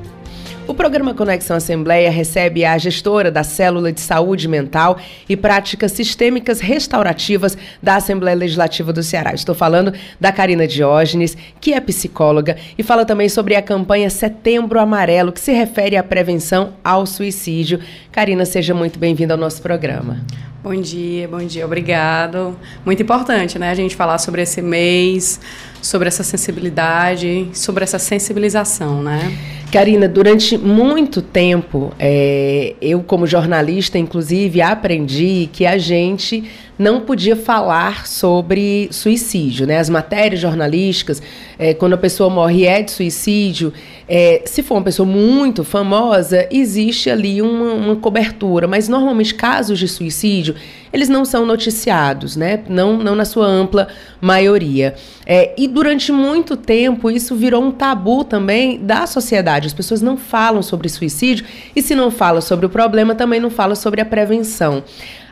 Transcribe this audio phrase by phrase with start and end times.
[0.67, 6.59] O programa Conexão Assembleia recebe a gestora da Célula de Saúde Mental e Práticas Sistêmicas
[6.59, 9.33] Restaurativas da Assembleia Legislativa do Ceará.
[9.33, 14.79] Estou falando da Karina Diógenes, que é psicóloga, e fala também sobre a campanha Setembro
[14.79, 17.79] Amarelo, que se refere à prevenção ao suicídio.
[18.11, 20.23] Karina, seja muito bem-vinda ao nosso programa.
[20.63, 22.57] Bom dia, bom dia, obrigado.
[22.85, 25.37] Muito importante, né, a gente falar sobre esse mês,
[25.81, 29.37] sobre essa sensibilidade, sobre essa sensibilização, né?
[29.73, 37.35] Karina, durante muito tempo, é, eu como jornalista, inclusive, aprendi que a gente não podia
[37.35, 39.77] falar sobre suicídio, né?
[39.77, 41.21] As matérias jornalísticas,
[41.57, 43.71] é, quando a pessoa morre é de suicídio,
[44.07, 49.77] é, se for uma pessoa muito famosa, existe ali uma, uma, cobertura, mas normalmente casos
[49.77, 50.55] de suicídio,
[50.91, 52.59] eles não são noticiados, né?
[52.67, 53.87] Não, não na sua ampla
[54.19, 54.95] maioria.
[55.25, 59.67] É, e durante muito tempo isso virou um tabu também da sociedade.
[59.67, 63.49] As pessoas não falam sobre suicídio e se não fala sobre o problema, também não
[63.49, 64.83] fala sobre a prevenção.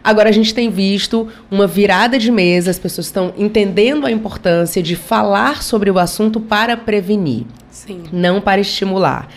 [0.04, 4.82] Agora a gente tem visto uma virada de mesa, as pessoas estão entendendo a importância
[4.82, 8.04] de falar sobre o assunto para prevenir, Sim.
[8.12, 9.28] não para estimular.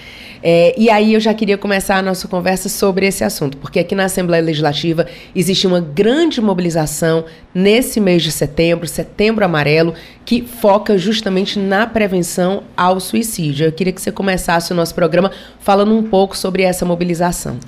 [0.47, 3.95] É, e aí eu já queria começar a nossa conversa sobre esse assunto, porque aqui
[3.95, 7.25] na Assembleia Legislativa existe uma grande mobilização
[7.55, 13.65] nesse mês de setembro, setembro amarelo, que foca justamente na prevenção ao suicídio.
[13.65, 15.31] Eu queria que você começasse o nosso programa
[15.61, 17.59] falando um pouco sobre essa mobilização.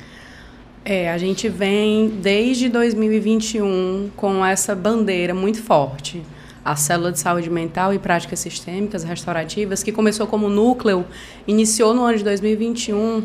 [0.88, 6.22] É, a gente vem desde 2021 com essa bandeira muito forte.
[6.64, 11.04] A Célula de Saúde Mental e Práticas Sistêmicas Restaurativas, que começou como núcleo,
[11.44, 13.24] iniciou no ano de 2021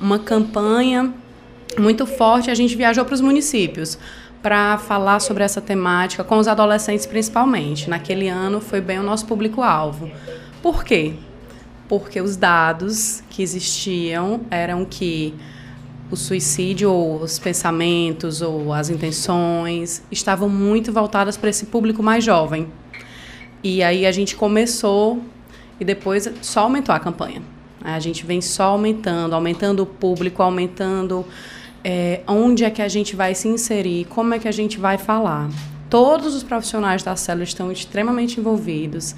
[0.00, 1.12] uma campanha
[1.76, 2.48] muito forte.
[2.48, 3.98] A gente viajou para os municípios
[4.40, 7.90] para falar sobre essa temática, com os adolescentes principalmente.
[7.90, 10.08] Naquele ano foi bem o nosso público-alvo.
[10.62, 11.14] Por quê?
[11.88, 15.34] Porque os dados que existiam eram que
[16.10, 22.24] o suicídio ou os pensamentos ou as intenções estavam muito voltadas para esse público mais
[22.24, 22.68] jovem.
[23.62, 25.22] E aí a gente começou
[25.78, 27.42] e depois só aumentou a campanha.
[27.82, 31.24] A gente vem só aumentando, aumentando o público, aumentando
[31.82, 34.98] é, onde é que a gente vai se inserir, como é que a gente vai
[34.98, 35.48] falar.
[35.88, 39.14] Todos os profissionais da célula estão extremamente envolvidos,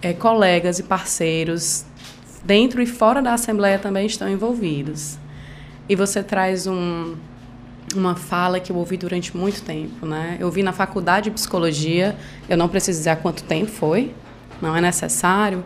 [0.00, 1.84] é, colegas e parceiros
[2.44, 5.18] dentro e fora da Assembleia também estão envolvidos.
[5.88, 7.16] E você traz um,
[7.94, 10.36] uma fala que eu ouvi durante muito tempo, né?
[10.38, 12.16] Eu vi na faculdade de psicologia,
[12.48, 14.14] eu não preciso dizer há quanto tempo foi,
[14.60, 15.64] não é necessário,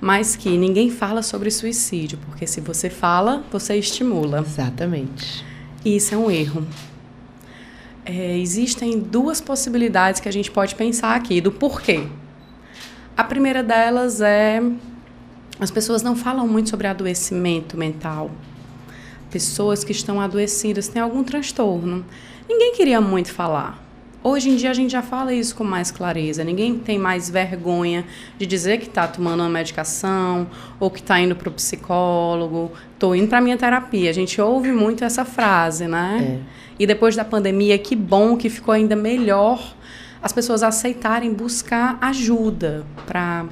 [0.00, 4.40] mas que ninguém fala sobre suicídio, porque se você fala, você estimula.
[4.40, 5.44] Exatamente.
[5.84, 6.66] E isso é um erro.
[8.06, 12.06] É, existem duas possibilidades que a gente pode pensar aqui do porquê.
[13.14, 14.62] A primeira delas é
[15.60, 18.30] as pessoas não falam muito sobre adoecimento mental
[19.30, 22.04] pessoas que estão adoecidas, têm algum transtorno.
[22.48, 23.86] Ninguém queria muito falar.
[24.22, 26.42] Hoje em dia a gente já fala isso com mais clareza.
[26.42, 28.04] Ninguém tem mais vergonha
[28.36, 30.48] de dizer que está tomando uma medicação
[30.80, 32.72] ou que está indo para o psicólogo.
[32.94, 34.10] Estou indo para minha terapia.
[34.10, 36.40] A gente ouve muito essa frase, né?
[36.42, 36.58] É.
[36.80, 39.74] E depois da pandemia, que bom que ficou ainda melhor
[40.20, 43.46] as pessoas aceitarem buscar ajuda para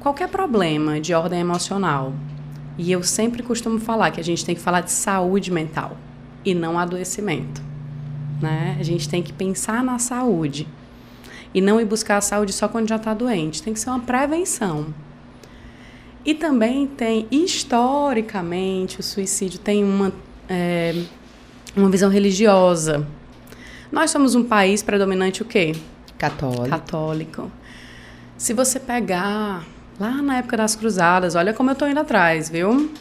[0.00, 2.12] qualquer problema de ordem emocional.
[2.78, 5.96] E eu sempre costumo falar que a gente tem que falar de saúde mental
[6.44, 7.60] e não adoecimento.
[8.40, 8.76] Né?
[8.78, 10.66] A gente tem que pensar na saúde
[11.52, 13.62] e não ir buscar a saúde só quando já está doente.
[13.62, 14.94] Tem que ser uma prevenção.
[16.24, 20.12] E também tem, historicamente, o suicídio tem uma,
[20.48, 21.02] é,
[21.76, 23.06] uma visão religiosa.
[23.90, 25.74] Nós somos um país predominante o quê?
[26.16, 26.68] Católico.
[26.68, 27.52] Católico.
[28.36, 29.66] Se você pegar
[29.98, 32.92] Lá na época das cruzadas, olha como eu estou indo atrás, viu?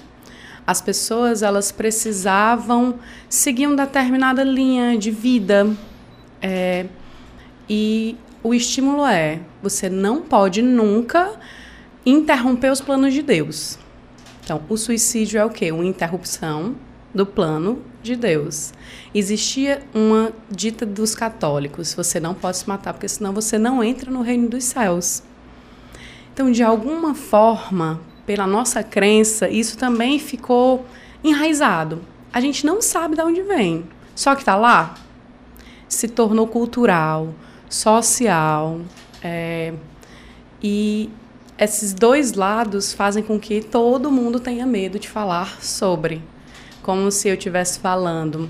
[0.65, 2.95] As pessoas elas precisavam
[3.29, 5.67] seguir uma determinada linha de vida
[6.41, 6.87] é,
[7.69, 11.33] e o estímulo é: você não pode nunca
[12.05, 13.77] interromper os planos de Deus.
[14.43, 15.71] Então, o suicídio é o quê?
[15.71, 16.75] Uma interrupção
[17.13, 18.73] do plano de Deus.
[19.13, 24.09] Existia uma dita dos católicos: você não pode se matar, porque senão você não entra
[24.09, 25.21] no reino dos céus.
[26.37, 30.85] Então, de alguma forma, pela nossa crença, isso também ficou
[31.23, 32.03] enraizado.
[32.31, 34.93] A gente não sabe de onde vem, só que está lá.
[35.89, 37.33] Se tornou cultural,
[37.67, 38.81] social,
[39.23, 39.73] é,
[40.61, 41.09] e
[41.57, 46.21] esses dois lados fazem com que todo mundo tenha medo de falar sobre.
[46.83, 48.47] Como se eu estivesse falando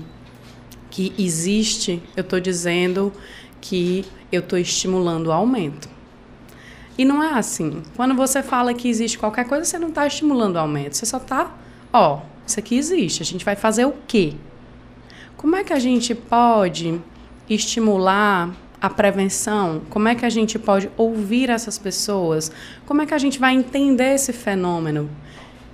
[0.90, 3.10] que existe, eu estou dizendo
[3.62, 5.96] que eu estou estimulando o aumento.
[6.98, 7.80] E não é assim.
[7.96, 10.96] Quando você fala que existe qualquer coisa, você não está estimulando o aumento.
[10.96, 11.54] Você só está,
[11.92, 13.22] ó, isso aqui existe.
[13.22, 14.34] A gente vai fazer o quê?
[15.36, 17.00] Como é que a gente pode
[17.48, 18.50] estimular
[18.80, 19.82] a prevenção?
[19.88, 22.50] Como é que a gente pode ouvir essas pessoas?
[22.84, 25.08] Como é que a gente vai entender esse fenômeno?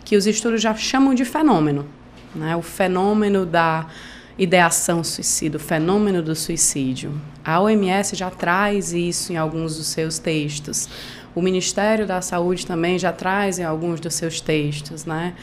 [0.05, 1.87] Que os estudos já chamam de fenômeno.
[2.35, 2.55] Né?
[2.55, 3.87] O fenômeno da
[4.38, 7.20] ideação suicida, o fenômeno do suicídio.
[7.44, 10.88] A OMS já traz isso em alguns dos seus textos.
[11.34, 15.34] O Ministério da Saúde também já traz em alguns dos seus textos, né?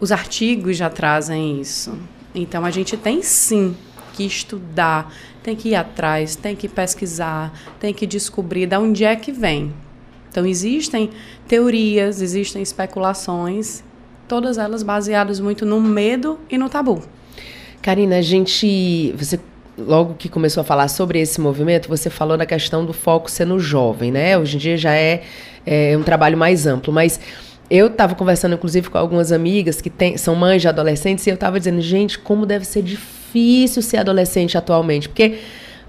[0.00, 1.96] Os artigos já trazem isso.
[2.34, 3.76] Então a gente tem sim
[4.12, 9.14] que estudar, tem que ir atrás, tem que pesquisar, tem que descobrir de onde é
[9.14, 9.72] que vem.
[10.30, 11.10] Então existem
[11.46, 13.84] teorias, existem especulações,
[14.26, 17.02] todas elas baseadas muito no medo e no tabu.
[17.84, 19.12] Karina, a gente.
[19.18, 19.38] Você
[19.76, 23.58] logo que começou a falar sobre esse movimento, você falou da questão do foco sendo
[23.58, 24.38] jovem, né?
[24.38, 25.22] Hoje em dia já é,
[25.66, 27.20] é um trabalho mais amplo, mas
[27.68, 31.34] eu estava conversando, inclusive, com algumas amigas que tem, são mães de adolescentes, e eu
[31.34, 35.06] estava dizendo, gente, como deve ser difícil ser adolescente atualmente.
[35.06, 35.40] Porque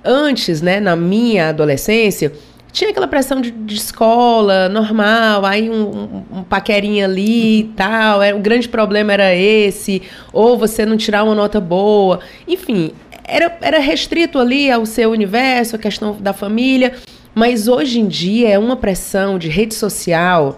[0.04, 2.34] antes, né, na minha adolescência,
[2.76, 8.22] tinha aquela pressão de, de escola normal, aí um, um, paquerinha ali e tal.
[8.22, 10.02] Era, o grande problema era esse,
[10.34, 12.20] ou você não tirar uma nota boa.
[12.46, 12.92] Enfim,
[13.24, 16.94] era, era restrito ali ao seu universo, a questão da família.
[17.34, 20.58] Mas hoje em dia é uma pressão de rede social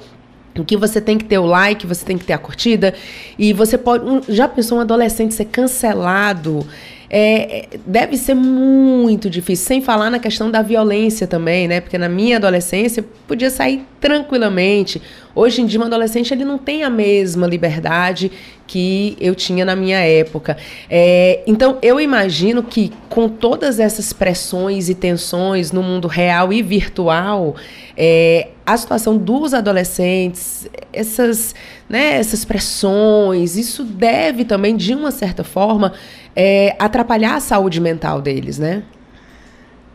[0.55, 2.95] em que você tem que ter o like, você tem que ter a curtida,
[3.37, 4.03] e você pode.
[4.03, 6.65] Um, já pensou um adolescente ser cancelado?
[7.09, 11.79] É, deve ser muito difícil, sem falar na questão da violência também, né?
[11.79, 15.01] Porque na minha adolescência podia sair tranquilamente.
[15.33, 18.31] Hoje em dia, um adolescente ele não tem a mesma liberdade
[18.65, 20.57] que eu tinha na minha época.
[20.89, 26.61] É, então, eu imagino que com todas essas pressões e tensões no mundo real e
[26.61, 27.55] virtual,
[27.95, 31.55] é, a situação dos adolescentes, essas,
[31.87, 35.93] né, essas pressões, isso deve também, de uma certa forma,
[36.39, 38.83] é, atrapalhar a saúde mental deles, né?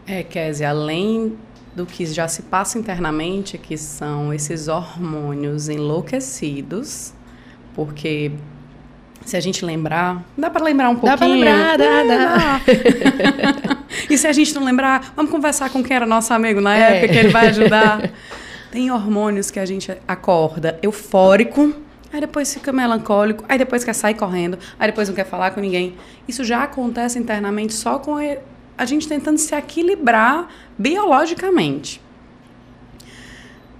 [0.05, 1.39] É, Kézia, além
[1.73, 7.15] do que já se passa internamente, que são esses hormônios enlouquecidos,
[7.75, 8.33] porque
[9.25, 11.13] se a gente lembrar, dá para lembrar um pouquinho?
[11.13, 12.61] Dá para lembrar, dá, dá.
[14.11, 16.97] e se a gente não lembrar, vamos conversar com quem era nosso amigo na é.
[16.97, 18.11] época, que ele vai ajudar.
[18.73, 21.73] Tem hormônios que a gente acorda eufórico,
[22.13, 25.61] aí depois fica melancólico, aí depois quer sair correndo, aí depois não quer falar com
[25.61, 25.95] ninguém.
[26.29, 28.17] Isso já acontece internamente só com
[28.77, 30.49] a gente tentando se equilibrar
[30.79, 32.01] biologicamente.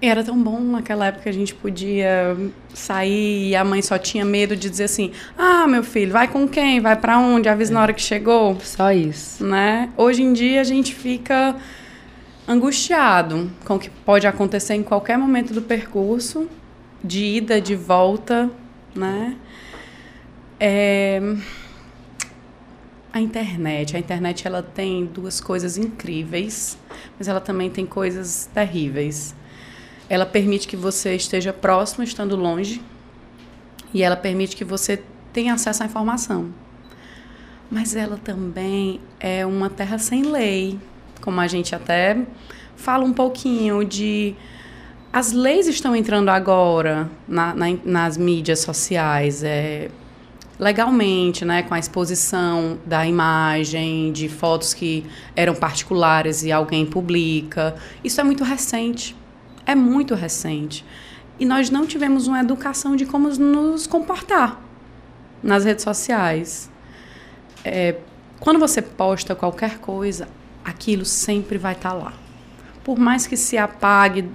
[0.01, 2.37] E era tão bom naquela época a gente podia
[2.75, 6.49] sair e a mãe só tinha medo de dizer assim: "Ah, meu filho, vai com
[6.49, 6.81] quem?
[6.81, 7.49] Vai para onde?
[7.49, 7.75] Avisa é.
[7.75, 8.59] na hora que chegou".
[8.61, 9.91] Só isso, né?
[9.97, 11.55] Hoje em dia a gente fica
[12.49, 16.49] angustiado com o que pode acontecer em qualquer momento do percurso,
[17.03, 18.51] de ida, de volta,
[18.95, 19.37] né?
[20.59, 21.21] É...
[23.13, 26.79] A internet, a internet ela tem duas coisas incríveis,
[27.19, 29.35] mas ela também tem coisas terríveis.
[30.09, 32.81] Ela permite que você esteja próximo estando longe
[33.93, 36.55] e ela permite que você tenha acesso à informação.
[37.71, 40.79] Mas ela também é uma terra sem lei,
[41.21, 42.27] como a gente até
[42.77, 44.35] fala um pouquinho de
[45.13, 49.91] as leis estão entrando agora na, na, nas mídias sociais, é,
[50.59, 55.05] legalmente, né, com a exposição da imagem, de fotos que
[55.37, 57.75] eram particulares e alguém publica.
[58.03, 59.15] Isso é muito recente.
[59.67, 60.85] É muito recente.
[61.39, 64.61] E nós não tivemos uma educação de como nos comportar
[65.43, 66.71] nas redes sociais.
[67.65, 67.97] É,
[68.41, 70.29] quando você posta qualquer coisa,
[70.65, 72.13] aquilo sempre vai estar tá lá.
[72.85, 74.29] Por mais que se apague,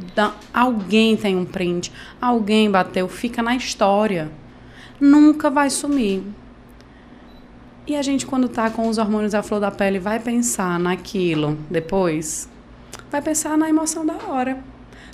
[0.54, 4.32] alguém tem um print, alguém bateu, fica na história
[5.00, 6.24] nunca vai sumir.
[7.86, 11.58] E a gente, quando está com os hormônios à flor da pele, vai pensar naquilo
[11.70, 12.50] depois?
[13.10, 14.58] vai pensar na emoção da hora.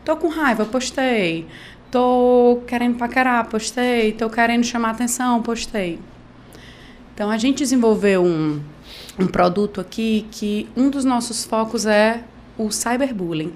[0.03, 1.45] Tô com raiva, postei.
[1.91, 4.11] Tô querendo paquerar, postei.
[4.13, 5.99] Tô querendo chamar atenção, postei.
[7.13, 8.59] Então a gente desenvolveu um,
[9.19, 12.23] um produto aqui que um dos nossos focos é
[12.57, 13.53] o cyberbullying.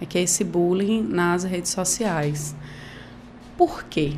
[0.00, 2.54] É que é esse bullying nas redes sociais.
[3.56, 4.14] Por quê?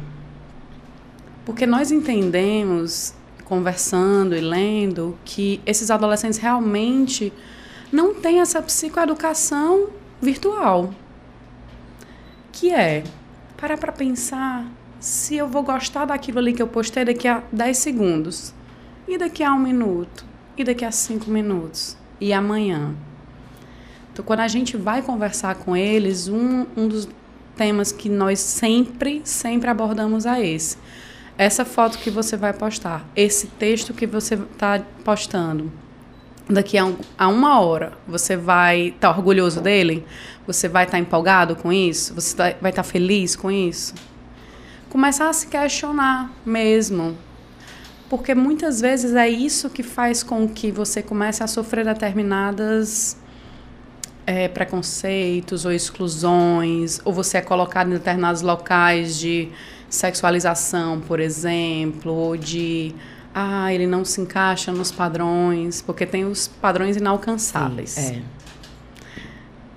[1.45, 7.33] Porque nós entendemos, conversando e lendo, que esses adolescentes realmente
[7.93, 10.93] não têm essa psicoeducação virtual.
[12.51, 13.05] Que é
[13.57, 14.67] parar para pensar
[14.99, 18.55] se eu vou gostar daquilo ali que eu postei daqui a 10 segundos,
[19.07, 20.25] e daqui a um minuto,
[20.57, 22.95] e daqui a cinco minutos, e amanhã.
[24.17, 27.07] Então, quando a gente vai conversar com eles, um, um dos
[27.55, 30.79] temas que nós sempre, sempre abordamos é esse.
[31.37, 35.71] Essa foto que você vai postar, esse texto que você está postando,
[36.49, 40.03] daqui a, um, a, uma hora, você vai estar tá orgulhoso dele?
[40.47, 42.15] Você vai estar tá empolgado com isso?
[42.15, 43.93] Você vai estar tá feliz com isso?
[44.89, 47.19] Começar a se questionar mesmo.
[48.09, 53.19] Porque muitas vezes é isso que faz com que você comece a sofrer determinadas
[54.27, 59.49] é, preconceitos ou exclusões, ou você é colocado em determinados locais de
[59.89, 62.93] sexualização, por exemplo, ou de
[63.33, 67.91] ah, ele não se encaixa nos padrões, porque tem os padrões inalcançáveis.
[67.91, 68.37] Sim, é.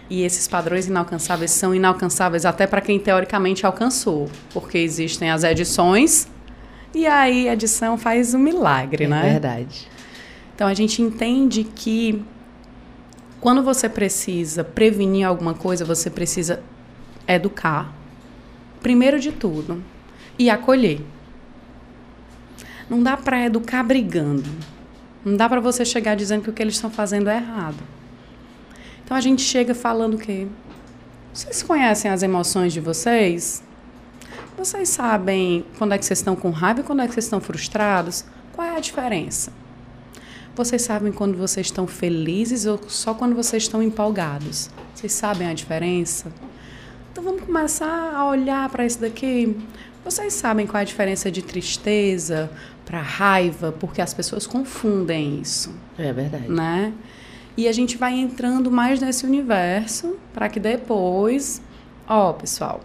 [0.10, 6.28] E esses padrões inalcançáveis são inalcançáveis até para quem teoricamente alcançou, porque existem as edições
[6.96, 9.20] e aí a edição faz um milagre, é né?
[9.20, 9.88] É verdade.
[10.56, 12.24] Então a gente entende que
[13.40, 16.62] quando você precisa prevenir alguma coisa, você precisa
[17.28, 17.94] educar,
[18.82, 19.82] primeiro de tudo,
[20.38, 21.02] e acolher.
[22.90, 24.50] Não dá para educar brigando.
[25.24, 27.84] Não dá para você chegar dizendo que o que eles estão fazendo é errado.
[29.04, 30.48] Então a gente chega falando o quê?
[31.34, 33.64] Vocês conhecem as emoções de vocês?
[34.58, 37.40] Vocês sabem quando é que vocês estão com raiva e quando é que vocês estão
[37.40, 38.26] frustrados?
[38.54, 39.54] Qual é a diferença?
[40.60, 44.70] Vocês sabem quando vocês estão felizes ou só quando vocês estão empolgados?
[44.94, 46.34] Vocês sabem a diferença?
[47.10, 49.56] Então vamos começar a olhar para isso daqui.
[50.04, 52.52] Vocês sabem qual é a diferença de tristeza
[52.84, 53.72] para raiva?
[53.72, 55.74] Porque as pessoas confundem isso.
[55.98, 56.50] É verdade.
[56.50, 56.92] Né?
[57.56, 61.62] E a gente vai entrando mais nesse universo para que depois,
[62.06, 62.82] ó, pessoal,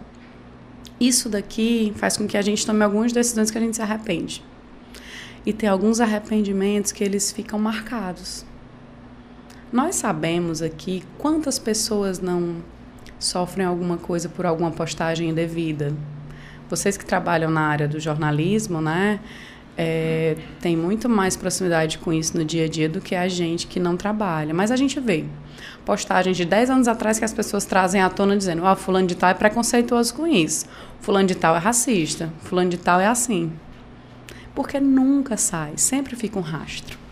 [0.97, 4.41] isso daqui faz com que a gente tome algumas decisões que a gente se arrepende
[5.45, 8.45] e tem alguns arrependimentos que eles ficam marcados.
[9.71, 12.55] Nós sabemos aqui quantas pessoas não
[13.19, 15.93] sofrem alguma coisa por alguma postagem indevida.
[16.69, 19.19] Vocês que trabalham na área do jornalismo, né,
[19.77, 23.67] é, tem muito mais proximidade com isso no dia a dia do que a gente
[23.67, 24.53] que não trabalha.
[24.53, 25.25] Mas a gente vê
[25.83, 29.15] postagens de 10 anos atrás que as pessoas trazem à tona dizendo: oh, fulano de
[29.15, 30.65] tal é preconceituoso com isso,
[31.01, 33.51] fulano de tal é racista, fulano de tal é assim
[34.55, 37.05] porque nunca sai, sempre fica um rastro.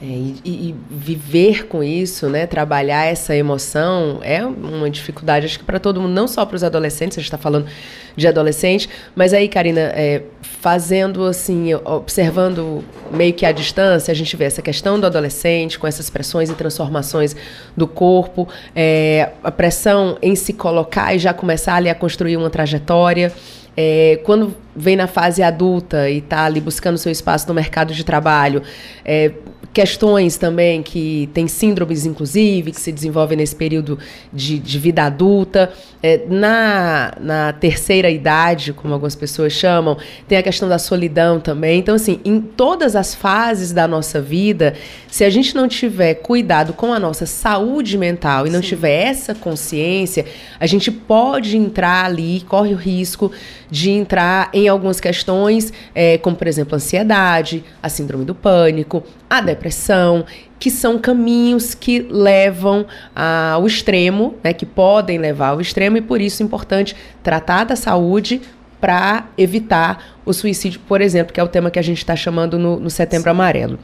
[0.00, 5.64] É, e, e, viver com isso, né, trabalhar essa emoção é uma dificuldade, acho que
[5.64, 7.66] para todo mundo, não só para os adolescentes, a gente está falando
[8.14, 14.36] de adolescente, mas aí, Karina, é, fazendo assim, observando meio que à distância, a gente
[14.36, 17.34] vê essa questão do adolescente com essas pressões e transformações
[17.74, 22.50] do corpo, é, a pressão em se colocar e já começar ali a construir uma
[22.50, 23.32] trajetória.
[23.74, 28.04] É, quando vem na fase adulta e está ali buscando seu espaço no mercado de
[28.04, 28.62] trabalho,
[29.04, 29.32] é,
[29.76, 33.98] questões também que tem síndromes, inclusive, que se desenvolvem nesse período
[34.32, 35.70] de, de vida adulta.
[36.02, 41.78] É, na, na terceira idade, como algumas pessoas chamam, tem a questão da solidão também.
[41.78, 44.72] Então, assim, em todas as fases da nossa vida,
[45.10, 48.68] se a gente não tiver cuidado com a nossa saúde mental e não Sim.
[48.68, 50.24] tiver essa consciência,
[50.58, 53.30] a gente pode entrar ali, corre o risco
[53.70, 59.02] de entrar em algumas questões, é, como, por exemplo, a ansiedade, a síndrome do pânico,
[59.28, 60.24] a depressão,
[60.58, 66.20] que são caminhos que levam ao extremo, né, que podem levar ao extremo, e por
[66.20, 68.40] isso é importante tratar da saúde
[68.80, 72.58] para evitar o suicídio, por exemplo, que é o tema que a gente está chamando
[72.58, 73.30] no, no Setembro Sim.
[73.30, 73.78] Amarelo.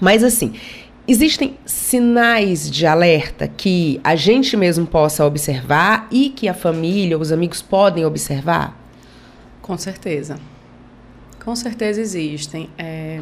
[0.00, 0.52] Mas assim,
[1.08, 7.30] Existem sinais de alerta que a gente mesmo possa observar e que a família, os
[7.30, 8.76] amigos podem observar?
[9.66, 10.38] Com certeza.
[11.44, 12.70] Com certeza existem.
[12.78, 13.20] É,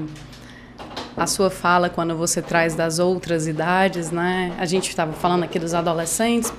[1.17, 4.55] a sua fala, quando você traz das outras idades, né?
[4.59, 6.53] A gente estava falando aqui dos adolescentes,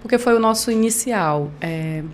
[0.00, 1.50] porque foi o nosso inicial.
[1.60, 2.04] É,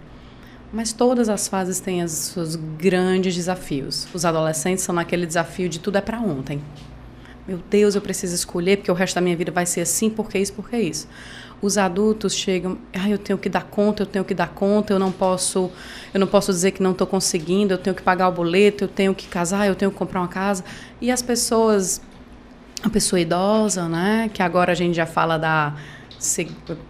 [0.72, 4.08] mas todas as fases têm os seus grandes desafios.
[4.14, 6.62] Os adolescentes são naquele desafio de tudo é para ontem.
[7.46, 10.38] Meu Deus, eu preciso escolher porque o resto da minha vida vai ser assim, porque
[10.38, 11.08] isso, porque isso.
[11.60, 14.98] Os adultos chegam, ah, eu tenho que dar conta, eu tenho que dar conta, eu
[14.98, 15.70] não posso,
[16.14, 18.88] eu não posso dizer que não estou conseguindo, eu tenho que pagar o boleto, eu
[18.88, 20.64] tenho que casar, eu tenho que comprar uma casa.
[21.00, 22.00] E as pessoas,
[22.82, 25.74] a pessoa idosa, né, que agora a gente já fala da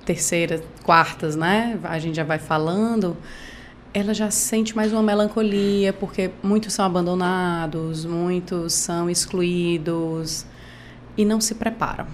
[0.05, 3.17] terceira, quartas, né, a gente já vai falando
[3.95, 10.47] ela já sente mais uma melancolia, porque muitos são abandonados, muitos são excluídos
[11.17, 12.07] e não se preparam.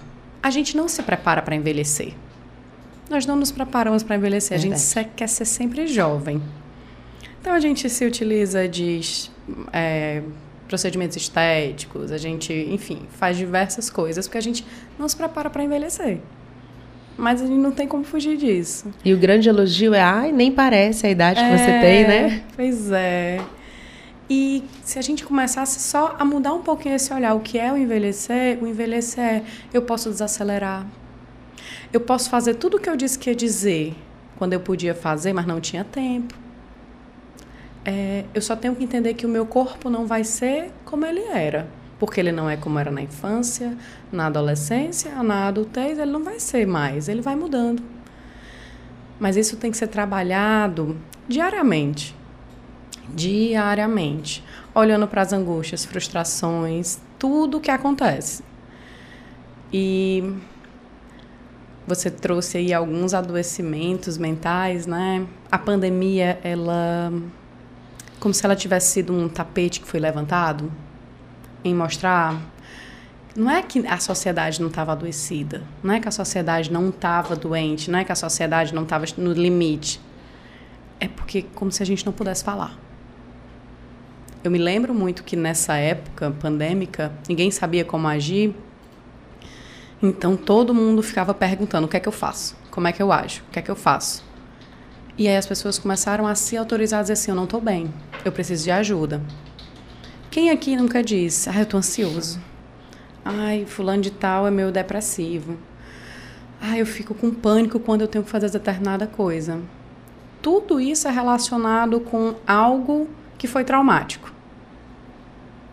[0.43, 2.13] A gente não se prepara para envelhecer.
[3.09, 4.79] Nós não nos preparamos para envelhecer, a gente
[5.15, 6.41] quer ser sempre jovem.
[7.41, 8.99] Então a gente se utiliza de
[9.71, 10.21] é,
[10.67, 14.65] procedimentos estéticos, a gente, enfim, faz diversas coisas porque a gente
[14.97, 16.19] não se prepara para envelhecer.
[17.19, 18.87] Mas a gente não tem como fugir disso.
[19.03, 22.43] E o grande elogio é, ai, nem parece a idade é, que você tem, né?
[22.55, 23.41] Pois é.
[24.29, 27.73] E se a gente começasse só a mudar um pouquinho esse olhar, o que é
[27.73, 28.57] o envelhecer?
[28.63, 30.87] O envelhecer é eu posso desacelerar.
[31.91, 33.95] Eu posso fazer tudo o que eu disse que ia dizer
[34.37, 36.33] quando eu podia fazer, mas não tinha tempo.
[37.83, 41.21] É, eu só tenho que entender que o meu corpo não vai ser como ele
[41.21, 41.67] era
[41.99, 43.77] porque ele não é como era na infância,
[44.11, 47.83] na adolescência, na adultez, ele não vai ser mais, ele vai mudando.
[49.19, 52.15] Mas isso tem que ser trabalhado diariamente.
[53.13, 54.43] Diariamente.
[54.73, 58.43] Olhando para as angústias, frustrações, tudo o que acontece.
[59.73, 60.35] E
[61.85, 65.27] você trouxe aí alguns adoecimentos mentais, né?
[65.51, 67.11] A pandemia, ela
[68.21, 70.71] como se ela tivesse sido um tapete que foi levantado
[71.63, 72.39] em mostrar
[73.35, 77.35] não é que a sociedade não estava adoecida, não é que a sociedade não estava
[77.35, 80.01] doente, não é que a sociedade não estava no limite.
[80.99, 82.77] É porque como se a gente não pudesse falar.
[84.43, 88.53] Eu me lembro muito que nessa época pandêmica, ninguém sabia como agir.
[90.01, 92.57] Então todo mundo ficava perguntando: o que é que eu faço?
[92.71, 93.41] Como é que eu ajo?
[93.47, 94.23] O que é que eu faço?
[95.17, 97.93] E aí as pessoas começaram a se autorizar a dizer assim: eu não estou bem,
[98.25, 99.21] eu preciso de ajuda.
[100.31, 102.39] Quem aqui nunca disse, ah, eu tô ansioso.
[103.25, 105.57] Ai, fulano de tal é meu depressivo.
[106.61, 109.59] Ai, eu fico com pânico quando eu tenho que fazer determinada coisa.
[110.39, 114.31] Tudo isso é relacionado com algo que foi traumático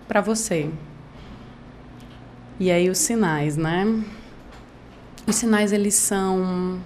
[0.09, 0.71] para você.
[2.59, 4.03] E aí os sinais, né?
[5.27, 6.81] Os sinais eles são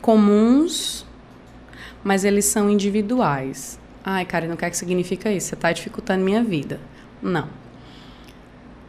[0.00, 1.06] comuns,
[2.02, 3.78] mas eles são individuais.
[4.08, 5.48] Ai, Karen, o que que significa isso?
[5.48, 6.78] Você está dificultando minha vida.
[7.20, 7.48] Não.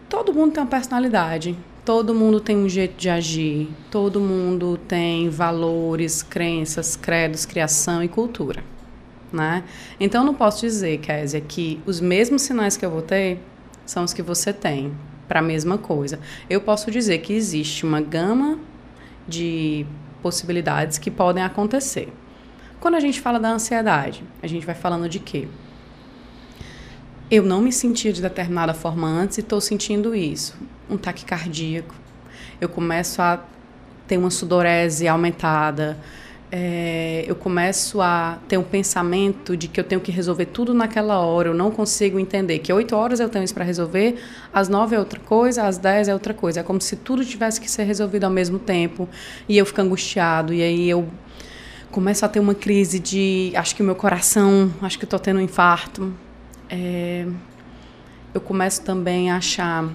[0.08, 5.28] Todo mundo tem uma personalidade, todo mundo tem um jeito de agir, todo mundo tem
[5.28, 8.64] valores, crenças, credos, criação e cultura.
[9.34, 9.64] Né?
[10.00, 13.40] Então, não posso dizer, Kézia, que os mesmos sinais que eu vou ter
[13.88, 14.96] são os que você tem
[15.28, 16.20] para a mesma coisa.
[16.48, 18.60] Eu posso dizer que existe uma gama
[19.28, 19.84] de
[20.22, 22.14] possibilidades que podem acontecer.
[22.80, 25.48] Quando a gente fala da ansiedade, a gente vai falando de quê?
[27.30, 30.56] Eu não me sentia de determinada forma antes e estou sentindo isso.
[30.90, 31.94] Um taque cardíaco.
[32.62, 33.44] Eu começo a
[34.08, 35.98] ter uma sudorese aumentada.
[36.50, 41.20] É, eu começo a ter um pensamento de que eu tenho que resolver tudo naquela
[41.20, 41.50] hora.
[41.50, 45.00] Eu não consigo entender que oito horas eu tenho isso para resolver, às nove é
[45.00, 46.62] outra coisa, às dez é outra coisa.
[46.62, 49.10] É como se tudo tivesse que ser resolvido ao mesmo tempo.
[49.50, 50.54] E eu fico angustiado.
[50.54, 51.10] E aí eu
[51.92, 55.38] começo a ter uma crise de acho que o meu coração, acho que estou tendo
[55.38, 56.14] um infarto.
[56.70, 57.26] É,
[58.34, 59.90] eu começo também a achar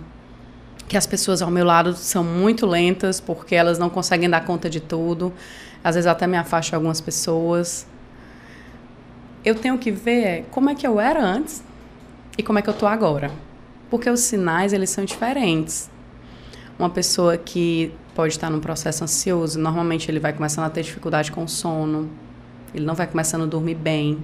[0.89, 4.69] que as pessoas ao meu lado são muito lentas porque elas não conseguem dar conta
[4.69, 5.33] de tudo.
[5.83, 7.87] Às vezes até me afasto algumas pessoas.
[9.45, 11.63] Eu tenho que ver como é que eu era antes
[12.39, 13.31] e como é que eu tô agora.
[13.91, 15.91] Porque os sinais, eles são diferentes.
[16.79, 21.33] Uma pessoa que pode estar num processo ansioso, normalmente ele vai começando a ter dificuldade
[21.33, 22.11] com o sono,
[22.75, 24.19] ele não vai começando a dormir bem.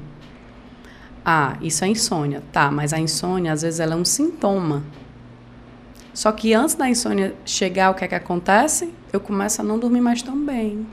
[1.25, 2.43] Ah, isso é insônia.
[2.53, 4.83] Tá, mas a insônia, às vezes, ela é um sintoma.
[6.15, 8.93] Só que antes da insônia chegar, o que é que acontece?
[9.13, 10.87] Eu começo a não dormir mais tão bem.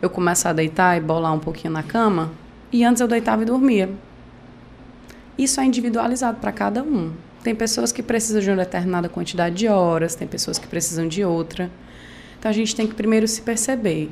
[0.00, 2.30] Eu começo a deitar e bolar um pouquinho na cama,
[2.72, 3.90] e antes eu deitava e dormia.
[5.36, 7.12] Isso é individualizado para cada um.
[7.42, 11.24] Tem pessoas que precisam de uma determinada quantidade de horas, tem pessoas que precisam de
[11.24, 11.70] outra.
[12.38, 14.10] Então a gente tem que primeiro se perceber.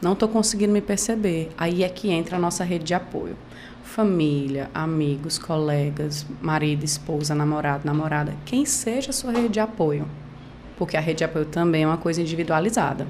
[0.00, 1.50] Não estou conseguindo me perceber.
[1.56, 3.36] Aí é que entra a nossa rede de apoio.
[3.82, 10.06] Família, amigos, colegas, marido, esposa, namorado, namorada, quem seja a sua rede de apoio.
[10.76, 13.06] Porque a rede de apoio também é uma coisa individualizada.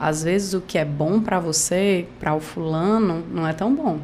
[0.00, 3.98] Às vezes o que é bom para você, para o fulano, não é tão bom.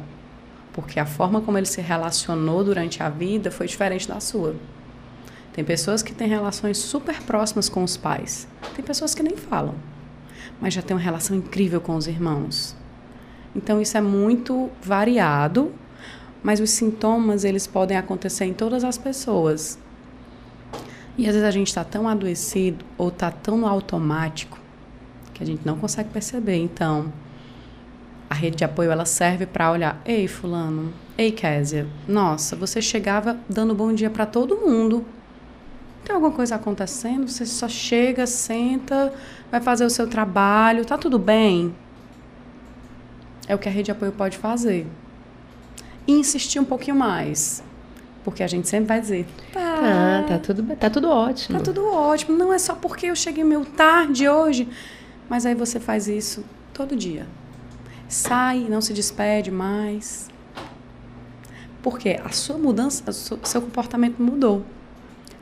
[0.73, 4.55] Porque a forma como ele se relacionou durante a vida foi diferente da sua.
[5.55, 8.45] Tem pessoas que têm relações super próximas com os pais.
[8.75, 9.73] Tem pessoas que nem falam,
[10.59, 12.75] mas já têm uma relação incrível com os irmãos.
[13.55, 15.71] Então isso é muito variado,
[16.43, 19.79] mas os sintomas eles podem acontecer em todas as pessoas.
[21.17, 24.59] E às vezes a gente está tão adoecido ou está tão no automático
[25.33, 26.57] que a gente não consegue perceber.
[26.57, 27.13] Então,
[28.29, 33.37] a rede de apoio ela serve para olhar, ei fulano, ei Késia, nossa, você chegava
[33.47, 35.05] dando bom dia para todo mundo.
[36.05, 37.27] Tem alguma coisa acontecendo?
[37.27, 39.11] Você só chega, senta,
[39.51, 41.75] vai fazer o seu trabalho, tá tudo bem?
[43.47, 44.85] É o que a rede de apoio pode fazer.
[46.07, 47.63] E insistir um pouquinho mais.
[48.23, 51.57] Porque a gente sempre vai dizer, tá, tá, tá tudo, tá tudo ótimo.
[51.57, 52.37] Tá tudo ótimo.
[52.37, 54.69] Não é só porque eu cheguei meio tarde hoje.
[55.27, 57.27] Mas aí você faz isso todo dia.
[58.07, 60.29] Sai, não se despede mais.
[61.81, 63.13] Porque a sua mudança, o
[63.47, 64.63] seu comportamento mudou.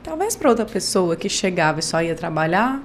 [0.04, 2.82] Talvez para outra pessoa que chegava e só ia trabalhar,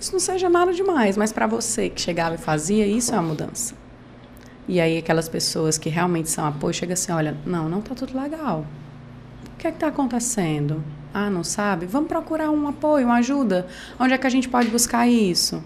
[0.00, 3.28] isso não seja nada demais, mas para você que chegava e fazia, isso é uma
[3.28, 3.74] mudança.
[4.66, 8.18] E aí aquelas pessoas que realmente são apoio, chega assim, olha, não, não está tudo
[8.18, 8.64] legal.
[9.44, 10.82] O que é que está acontecendo?
[11.12, 11.84] Ah, não sabe?
[11.84, 13.66] Vamos procurar um apoio, uma ajuda.
[14.00, 15.62] Onde é que a gente pode buscar isso?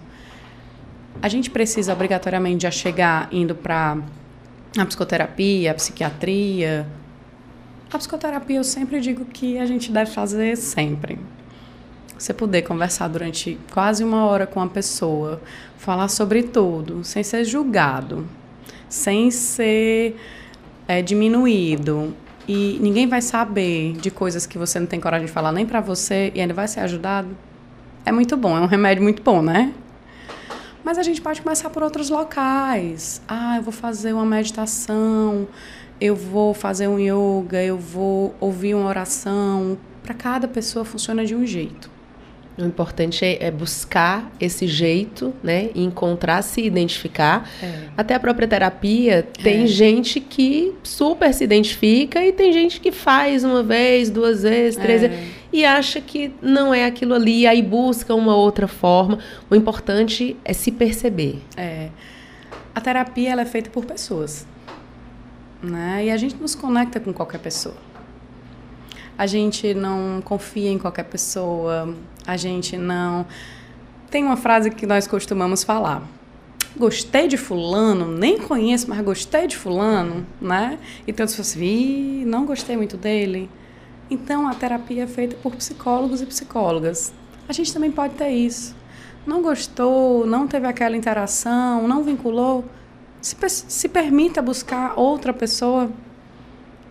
[1.21, 3.97] A gente precisa obrigatoriamente já chegar indo para
[4.77, 6.85] a psicoterapia, a psiquiatria.
[7.91, 11.17] A psicoterapia eu sempre digo que a gente deve fazer sempre.
[12.17, 15.41] Você poder conversar durante quase uma hora com uma pessoa,
[15.77, 18.27] falar sobre tudo, sem ser julgado,
[18.89, 20.19] sem ser
[20.85, 22.13] é, diminuído.
[22.45, 25.79] E ninguém vai saber de coisas que você não tem coragem de falar nem para
[25.79, 27.29] você e ainda vai ser ajudado.
[28.05, 29.73] É muito bom, é um remédio muito bom, né?
[30.83, 33.21] Mas a gente pode começar por outros locais.
[33.27, 35.47] Ah, eu vou fazer uma meditação,
[35.99, 39.77] eu vou fazer um yoga, eu vou ouvir uma oração.
[40.03, 41.89] Para cada pessoa funciona de um jeito.
[42.57, 45.69] O importante é, é, buscar esse jeito, né?
[45.75, 47.47] Encontrar, se identificar.
[47.61, 47.83] É.
[47.95, 49.67] Até a própria terapia, tem é.
[49.67, 55.03] gente que super se identifica e tem gente que faz uma vez, duas vezes, três
[55.03, 55.07] é.
[55.07, 59.19] vezes e acha que não é aquilo ali, aí busca uma outra forma.
[59.49, 61.41] O importante é se perceber.
[61.55, 61.89] É.
[62.73, 64.45] A terapia ela é feita por pessoas.
[65.61, 66.05] Né?
[66.05, 67.75] E a gente nos conecta com qualquer pessoa.
[69.17, 73.25] A gente não confia em qualquer pessoa, a gente não.
[74.11, 76.03] Tem uma frase que nós costumamos falar.
[76.77, 80.77] Gostei de fulano, nem conheço, mas gostei de fulano, né?
[81.07, 83.49] Então se fosse, assim, não gostei muito dele.
[84.09, 87.11] Então a terapia é feita por psicólogos e psicólogas.
[87.49, 88.75] A gente também pode ter isso.
[89.25, 92.63] Não gostou, não teve aquela interação, não vinculou,
[93.27, 95.91] se, se permita buscar outra pessoa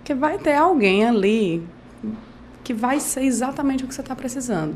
[0.05, 1.67] que vai ter alguém ali
[2.63, 4.75] que vai ser exatamente o que você está precisando.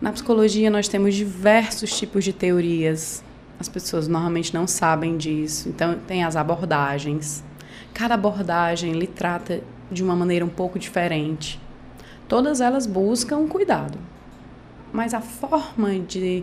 [0.00, 3.22] Na psicologia, nós temos diversos tipos de teorias.
[3.58, 5.68] As pessoas normalmente não sabem disso.
[5.68, 7.44] Então, tem as abordagens.
[7.94, 11.60] Cada abordagem lhe trata de uma maneira um pouco diferente.
[12.26, 13.98] Todas elas buscam cuidado.
[14.92, 16.42] Mas a forma de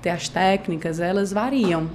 [0.00, 1.90] ter as técnicas, elas variam.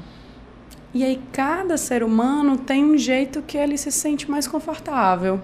[0.93, 5.41] E aí, cada ser humano tem um jeito que ele se sente mais confortável.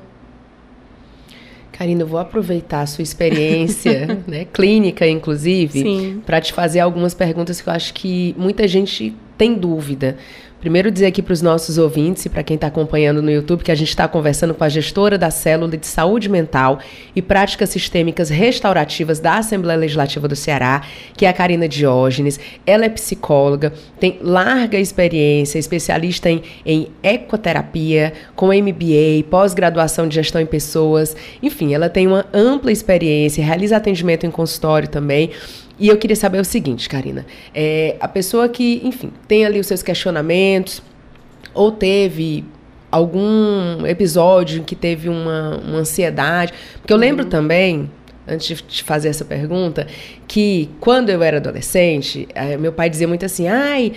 [1.71, 7.61] Karina, eu vou aproveitar a sua experiência, né, clínica, inclusive, para te fazer algumas perguntas
[7.61, 10.17] que eu acho que muita gente tem dúvida.
[10.59, 13.71] Primeiro dizer aqui para os nossos ouvintes e para quem está acompanhando no YouTube que
[13.71, 16.79] a gente está conversando com a gestora da Célula de Saúde Mental
[17.15, 20.81] e Práticas Sistêmicas Restaurativas da Assembleia Legislativa do Ceará,
[21.15, 22.37] que é a Karina Diógenes.
[22.65, 30.41] Ela é psicóloga, tem larga experiência, especialista em, em ecoterapia, com MBA, pós-graduação de gestão
[30.41, 31.15] em pessoas.
[31.41, 35.31] Enfim, ela tem uma ampla experiência, realiza atendimento em consultório também.
[35.79, 37.25] E eu queria saber o seguinte, Karina.
[37.55, 40.81] É, a pessoa que, enfim, tem ali os seus questionamentos,
[41.53, 42.43] ou teve
[42.91, 46.53] algum episódio em que teve uma, uma ansiedade.
[46.81, 47.29] Porque eu lembro uhum.
[47.29, 47.91] também,
[48.27, 49.87] antes de te fazer essa pergunta,
[50.27, 53.93] que quando eu era adolescente, é, meu pai dizia muito assim: ai,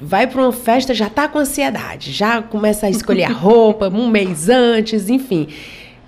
[0.00, 4.08] vai para uma festa, já tá com ansiedade, já começa a escolher a roupa um
[4.08, 5.48] mês antes, enfim.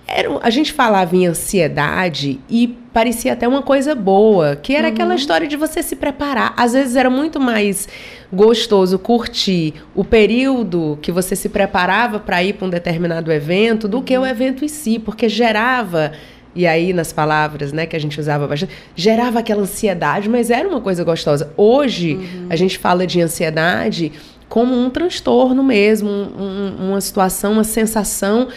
[0.07, 4.95] Era, a gente falava em ansiedade e parecia até uma coisa boa, que era uhum.
[4.95, 6.53] aquela história de você se preparar.
[6.57, 7.89] Às vezes era muito mais
[8.33, 14.03] gostoso curtir o período que você se preparava para ir para um determinado evento do
[14.03, 14.27] que o uhum.
[14.27, 16.13] evento em si, porque gerava
[16.55, 20.69] e aí nas palavras, né, que a gente usava bastante, gerava aquela ansiedade, mas era
[20.69, 21.53] uma coisa gostosa.
[21.57, 22.47] Hoje uhum.
[22.51, 24.13] a gente fala de ansiedade
[24.49, 28.49] como um transtorno mesmo, um, uma situação, uma sensação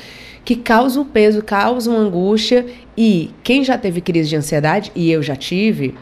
[0.46, 2.66] que causam peso, causam angústia.
[2.96, 5.96] E quem já teve crise de ansiedade, e eu já tive,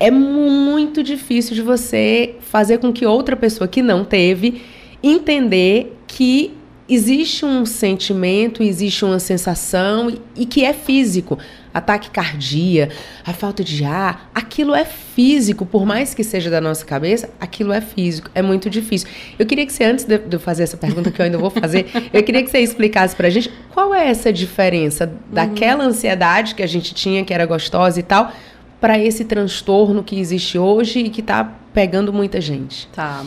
[0.00, 4.62] é muito difícil de você fazer com que outra pessoa que não teve
[5.02, 6.54] entender que
[6.88, 11.38] existe um sentimento, existe uma sensação e, e que é físico.
[11.72, 12.92] Ataque cardíaco,
[13.24, 17.72] a falta de ar, aquilo é físico, por mais que seja da nossa cabeça, aquilo
[17.72, 19.08] é físico, é muito difícil.
[19.38, 21.86] Eu queria que você, antes de, eu fazer essa pergunta que eu ainda vou fazer,
[22.12, 25.34] eu queria que você explicasse pra gente qual é essa diferença uhum.
[25.34, 28.32] daquela ansiedade que a gente tinha, que era gostosa e tal,
[28.80, 32.88] para esse transtorno que existe hoje e que está pegando muita gente.
[32.88, 33.24] Tá.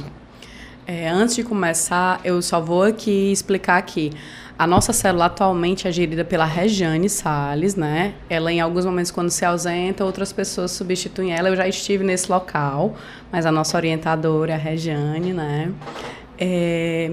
[0.87, 4.11] É, antes de começar, eu só vou aqui explicar aqui.
[4.61, 8.13] A nossa célula atualmente é gerida pela Regiane Sales, né?
[8.29, 11.49] Ela, em alguns momentos, quando se ausenta, outras pessoas substituem ela.
[11.49, 12.95] Eu já estive nesse local,
[13.31, 15.73] mas a nossa orientadora é a Regiane, né?
[16.37, 17.11] É,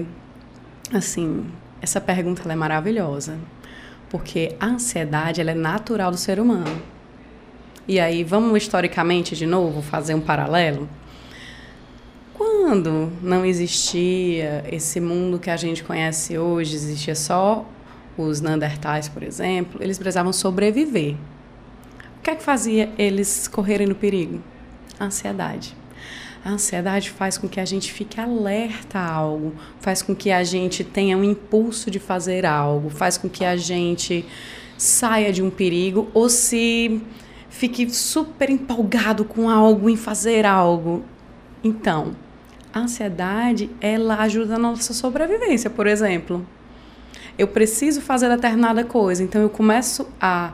[0.93, 1.47] assim,
[1.81, 3.39] essa pergunta é maravilhosa,
[4.11, 6.79] porque a ansiedade ela é natural do ser humano.
[7.87, 10.87] E aí, vamos historicamente de novo fazer um paralelo?
[12.39, 17.65] Quando não existia esse mundo que a gente conhece hoje, existia só
[18.17, 21.15] os Neandertais, por exemplo, eles precisavam sobreviver.
[22.17, 24.41] O que é que fazia eles correrem no perigo?
[24.97, 25.75] A ansiedade.
[26.41, 30.41] A ansiedade faz com que a gente fique alerta a algo, faz com que a
[30.41, 34.25] gente tenha um impulso de fazer algo, faz com que a gente
[34.77, 37.01] saia de um perigo ou se
[37.49, 41.03] fique super empolgado com algo, em fazer algo.
[41.61, 42.15] Então,
[42.79, 46.45] a ansiedade, ela ajuda na nossa sobrevivência, por exemplo.
[47.37, 50.53] Eu preciso fazer determinada coisa, então eu começo a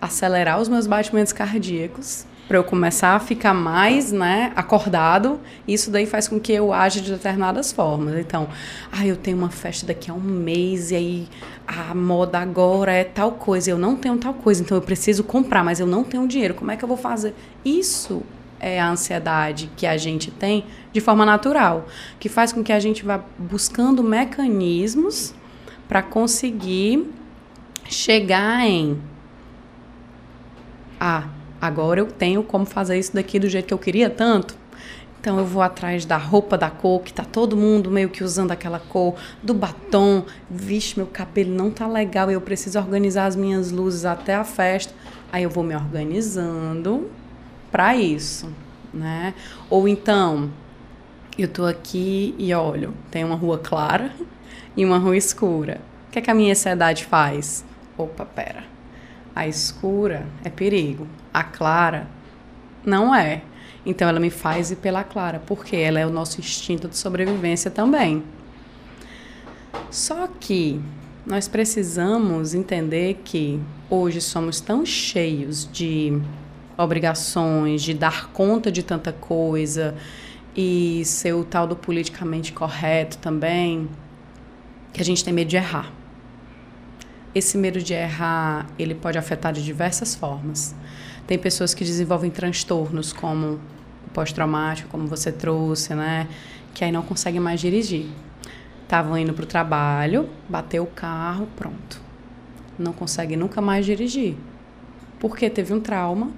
[0.00, 5.40] acelerar os meus batimentos cardíacos para eu começar a ficar mais, né, acordado.
[5.66, 8.18] Isso daí faz com que eu age de determinadas formas.
[8.18, 8.48] Então,
[8.90, 11.28] ah, eu tenho uma festa daqui a um mês e aí
[11.66, 15.64] a moda agora é tal coisa, eu não tenho tal coisa, então eu preciso comprar,
[15.64, 16.52] mas eu não tenho dinheiro.
[16.52, 17.34] Como é que eu vou fazer?
[17.64, 18.22] Isso
[18.62, 21.86] é a ansiedade que a gente tem de forma natural,
[22.20, 25.34] que faz com que a gente vá buscando mecanismos
[25.88, 27.12] para conseguir
[27.90, 28.98] chegar em
[30.98, 31.28] ah,
[31.60, 34.56] agora eu tenho como fazer isso daqui do jeito que eu queria tanto.
[35.20, 38.52] Então eu vou atrás da roupa da cor, que tá todo mundo meio que usando
[38.52, 40.24] aquela cor, do batom.
[40.48, 44.94] Vixe, meu cabelo não tá legal, eu preciso organizar as minhas luzes até a festa.
[45.32, 47.10] Aí eu vou me organizando
[47.72, 48.52] para isso,
[48.92, 49.34] né?
[49.70, 50.50] Ou então,
[51.38, 54.12] eu tô aqui e olho, tem uma rua clara
[54.76, 55.80] e uma rua escura.
[56.08, 57.64] O que, é que a minha ansiedade faz?
[57.96, 58.64] Opa, pera.
[59.34, 62.06] A escura é perigo, a clara
[62.84, 63.40] não é.
[63.84, 67.70] Então ela me faz ir pela clara, porque ela é o nosso instinto de sobrevivência
[67.70, 68.22] também.
[69.90, 70.80] Só que
[71.24, 73.58] nós precisamos entender que
[73.88, 76.20] hoje somos tão cheios de
[76.76, 79.94] obrigações, de dar conta de tanta coisa
[80.56, 83.88] e ser o tal do politicamente correto também,
[84.92, 85.90] que a gente tem medo de errar.
[87.34, 90.74] Esse medo de errar, ele pode afetar de diversas formas.
[91.26, 93.58] Tem pessoas que desenvolvem transtornos como
[94.06, 96.28] o pós-traumático, como você trouxe, né?
[96.74, 98.06] Que aí não conseguem mais dirigir.
[98.82, 101.98] Estavam indo para o trabalho, bateu o carro, pronto.
[102.78, 104.36] Não consegue nunca mais dirigir.
[105.18, 106.30] Porque teve um trauma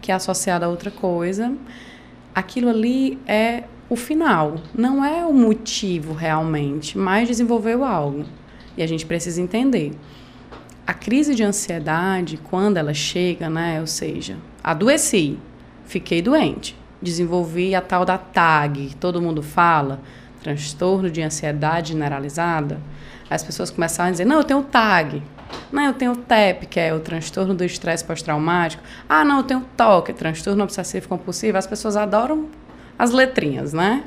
[0.00, 1.54] que é associado a outra coisa,
[2.34, 8.24] aquilo ali é o final, não é o motivo realmente, mas desenvolveu algo.
[8.76, 9.92] E a gente precisa entender.
[10.86, 15.38] A crise de ansiedade, quando ela chega, né, ou seja, adoeci,
[15.84, 20.00] fiquei doente, desenvolvi a tal da TAG, todo mundo fala,
[20.42, 22.80] transtorno de ansiedade generalizada,
[23.28, 25.22] as pessoas começaram a dizer: "Não, eu tenho TAG".
[25.72, 28.82] Não, eu tenho TEP, que é o transtorno do estresse pós-traumático.
[29.08, 31.56] Ah, não, eu tenho TOC, transtorno obsessivo compulsivo.
[31.58, 32.48] As pessoas adoram
[32.98, 34.04] as letrinhas, né?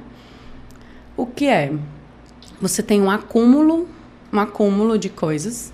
[1.15, 1.71] O que é?
[2.61, 3.87] Você tem um acúmulo,
[4.31, 5.73] um acúmulo de coisas.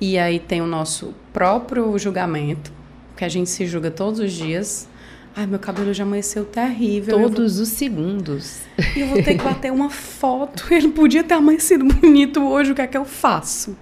[0.00, 2.72] E aí tem o nosso próprio julgamento,
[3.16, 4.88] que a gente se julga todos os dias.
[5.34, 7.20] Ai, meu cabelo já amanheceu terrível.
[7.20, 7.62] Todos vou...
[7.62, 8.60] os segundos.
[8.96, 10.66] E eu vou ter que bater uma foto.
[10.72, 13.76] Ele podia ter amanhecido bonito hoje, o que é que eu faço?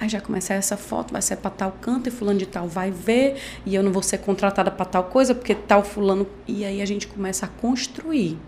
[0.00, 2.90] Aí já começa essa foto, vai ser para tal canto e fulano de tal vai
[2.90, 6.26] ver, e eu não vou ser contratada para tal coisa porque tal fulano.
[6.46, 8.38] E aí a gente começa a construir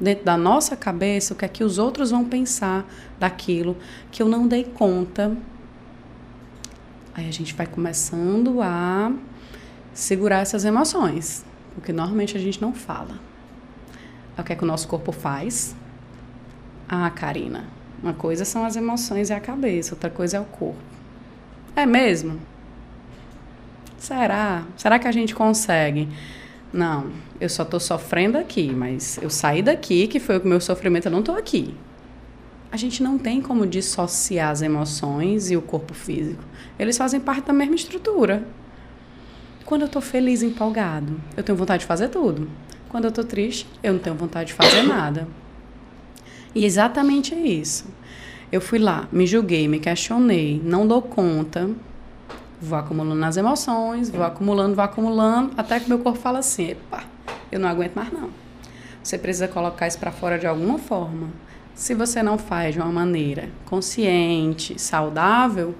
[0.00, 2.84] dentro da nossa cabeça o que é que os outros vão pensar
[3.18, 3.76] daquilo
[4.10, 5.36] que eu não dei conta.
[7.14, 9.12] Aí a gente vai começando a
[9.92, 13.18] segurar essas emoções, porque normalmente a gente não fala.
[14.36, 15.74] É o que é que o nosso corpo faz?
[16.88, 17.64] Ah, Karina,
[18.02, 20.78] uma coisa são as emoções e a cabeça, outra coisa é o corpo.
[21.74, 22.38] É mesmo?
[23.98, 24.64] Será?
[24.76, 26.08] Será que a gente consegue?
[26.72, 31.06] Não, eu só estou sofrendo aqui, mas eu saí daqui, que foi o meu sofrimento,
[31.06, 31.74] eu não estou aqui.
[32.70, 36.44] A gente não tem como dissociar as emoções e o corpo físico.
[36.78, 38.46] Eles fazem parte da mesma estrutura.
[39.64, 42.48] Quando eu estou feliz, empolgado, eu tenho vontade de fazer tudo.
[42.88, 45.26] Quando eu estou triste, eu não tenho vontade de fazer nada.
[46.54, 47.86] E exatamente é isso.
[48.50, 51.68] Eu fui lá, me julguei, me questionei, não dou conta,
[52.60, 57.04] vou acumulando as emoções, vou acumulando, vou acumulando, até que meu corpo fala assim: epa,
[57.52, 58.30] eu não aguento mais não.
[59.02, 61.28] Você precisa colocar isso para fora de alguma forma.
[61.74, 65.74] Se você não faz de uma maneira consciente, saudável,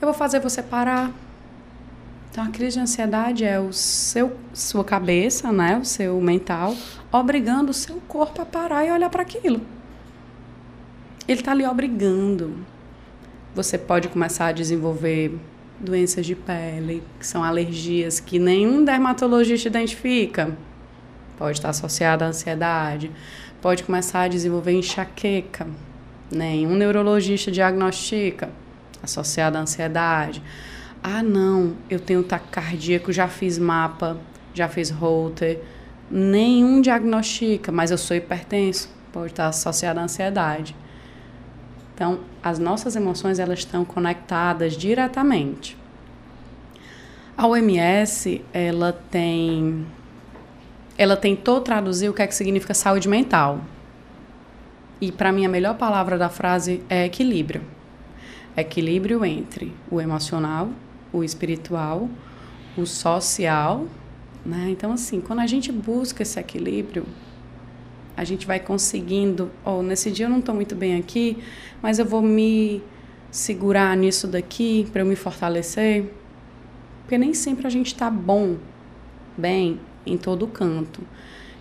[0.00, 1.10] eu vou fazer você parar.
[2.30, 6.74] Então a crise de ansiedade é o seu sua cabeça, né, o seu mental,
[7.10, 9.60] obrigando o seu corpo a parar e olhar para aquilo.
[11.26, 12.54] Ele está ali obrigando.
[13.54, 15.38] Você pode começar a desenvolver
[15.80, 20.54] doenças de pele, que são alergias que nenhum dermatologista identifica.
[21.38, 23.10] Pode estar associada à ansiedade.
[23.62, 25.66] Pode começar a desenvolver enxaqueca.
[26.30, 28.50] Nenhum neurologista diagnostica
[29.02, 30.42] associada à ansiedade.
[31.02, 34.18] Ah, não, eu tenho taquicardíaco, já fiz mapa,
[34.52, 35.60] já fiz Holter.
[36.10, 38.90] Nenhum diagnostica, mas eu sou hipertenso.
[39.10, 40.76] Pode estar associada à ansiedade.
[41.94, 45.76] Então, as nossas emoções elas estão conectadas diretamente.
[47.36, 49.86] A OMS, ela tem
[50.96, 53.60] ela tentou traduzir o que é que significa saúde mental.
[55.00, 57.62] E para mim a melhor palavra da frase é equilíbrio.
[58.56, 60.70] Equilíbrio entre o emocional,
[61.12, 62.08] o espiritual,
[62.76, 63.86] o social,
[64.46, 64.68] né?
[64.70, 67.04] Então assim, quando a gente busca esse equilíbrio,
[68.16, 71.38] a gente vai conseguindo, oh, nesse dia eu não estou muito bem aqui,
[71.82, 72.82] mas eu vou me
[73.30, 76.12] segurar nisso daqui para eu me fortalecer.
[77.02, 78.56] Porque nem sempre a gente está bom,
[79.36, 81.02] bem, em todo canto.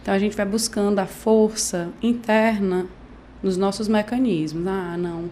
[0.01, 2.87] Então a gente vai buscando a força interna
[3.41, 4.67] nos nossos mecanismos.
[4.67, 5.29] Ah, não,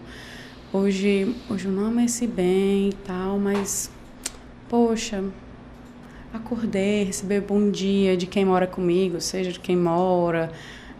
[0.72, 3.90] hoje, hoje eu não amanheci bem e tal, mas,
[4.68, 5.22] poxa,
[6.32, 10.50] acordei, recebi bom dia de quem mora comigo, seja de quem mora,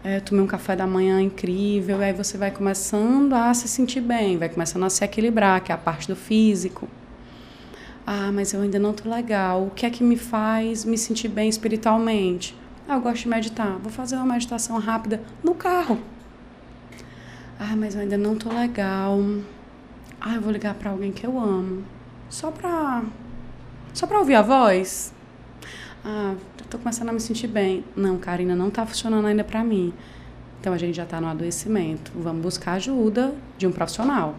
[0.03, 4.01] é, tomei um café da manhã incrível, e aí você vai começando a se sentir
[4.01, 6.89] bem, vai começando a se equilibrar, que é a parte do físico.
[8.05, 9.67] Ah, mas eu ainda não tô legal.
[9.67, 12.53] O que é que me faz me sentir bem espiritualmente?
[12.87, 13.77] Ah, eu gosto de meditar.
[13.77, 15.97] Vou fazer uma meditação rápida no carro.
[17.57, 19.17] Ah, mas eu ainda não tô legal.
[20.19, 21.83] Ah, eu vou ligar para alguém que eu amo.
[22.29, 23.03] Só pra
[23.93, 25.12] só para ouvir a voz.
[26.05, 26.35] Ah,
[26.69, 27.83] tô começando a me sentir bem.
[27.95, 29.93] Não, Karina, não tá funcionando ainda para mim.
[30.59, 32.11] Então a gente já tá no adoecimento.
[32.15, 34.35] Vamos buscar ajuda de um profissional.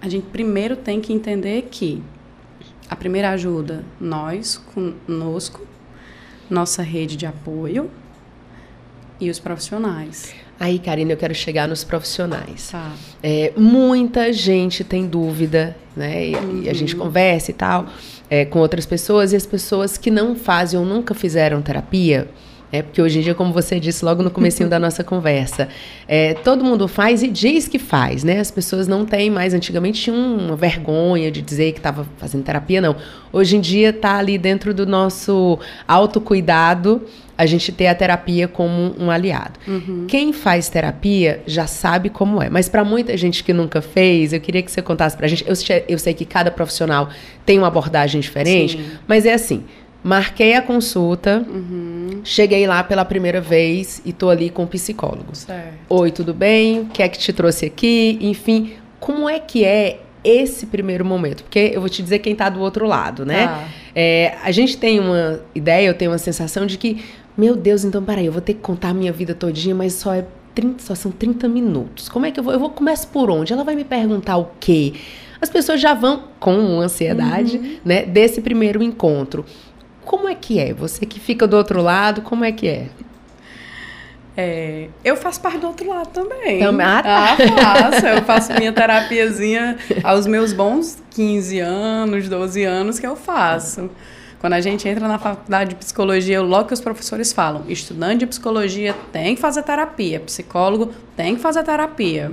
[0.00, 2.02] A gente primeiro tem que entender que
[2.88, 5.66] a primeira ajuda, nós, conosco,
[6.48, 7.90] nossa rede de apoio
[9.18, 10.34] e os profissionais.
[10.60, 12.70] Aí, Karina, eu quero chegar nos profissionais.
[12.70, 12.92] Tá.
[13.22, 16.28] É, muita gente tem dúvida, né?
[16.28, 16.62] E, uhum.
[16.62, 17.86] e a gente conversa e tal
[18.30, 22.28] é, com outras pessoas e as pessoas que não fazem ou nunca fizeram terapia,
[22.72, 25.68] é porque hoje em dia, como você disse logo no comecinho da nossa conversa,
[26.08, 28.40] é, todo mundo faz e diz que faz, né?
[28.40, 32.80] As pessoas não têm mais, antigamente tinham uma vergonha de dizer que estava fazendo terapia,
[32.80, 32.96] não.
[33.32, 37.02] Hoje em dia está ali dentro do nosso autocuidado
[37.38, 39.58] a gente ter a terapia como um aliado.
[39.66, 40.06] Uhum.
[40.08, 44.40] Quem faz terapia já sabe como é, mas para muita gente que nunca fez, eu
[44.40, 45.44] queria que você contasse para a gente.
[45.46, 45.54] Eu,
[45.88, 47.10] eu sei que cada profissional
[47.44, 48.90] tem uma abordagem diferente, Sim.
[49.06, 49.64] mas é assim.
[50.02, 52.20] Marquei a consulta, uhum.
[52.22, 55.34] cheguei lá pela primeira vez e tô ali com o psicólogo.
[55.34, 55.72] Certo.
[55.88, 56.82] Oi, tudo bem?
[56.82, 58.16] O que é que te trouxe aqui?
[58.20, 61.42] Enfim, como é que é esse primeiro momento?
[61.42, 63.46] Porque eu vou te dizer quem está do outro lado, né?
[63.46, 63.68] Tá.
[63.94, 67.02] É, a gente tem uma ideia, eu tenho uma sensação de que,
[67.36, 70.14] meu Deus, então peraí, eu vou ter que contar a minha vida todinha, mas só
[70.14, 72.08] é 30, só são 30 minutos.
[72.08, 72.52] Como é que eu vou?
[72.52, 73.52] Eu vou começar por onde?
[73.52, 74.94] Ela vai me perguntar o quê?
[75.40, 77.76] As pessoas já vão com ansiedade, Uhum.
[77.84, 79.44] né, desse primeiro encontro.
[80.04, 80.72] Como é que é?
[80.72, 82.86] Você que fica do outro lado, como é que é?
[84.38, 86.60] É, eu faço parte do outro lado também.
[86.60, 87.36] Também- ah, tá.
[87.36, 88.06] faço.
[88.06, 93.88] Eu faço minha terapiazinha aos meus bons 15 anos, 12 anos que eu faço.
[94.46, 98.26] Quando a gente entra na faculdade de psicologia, logo que os professores falam, estudante de
[98.28, 102.30] psicologia tem que fazer terapia, psicólogo tem que fazer terapia.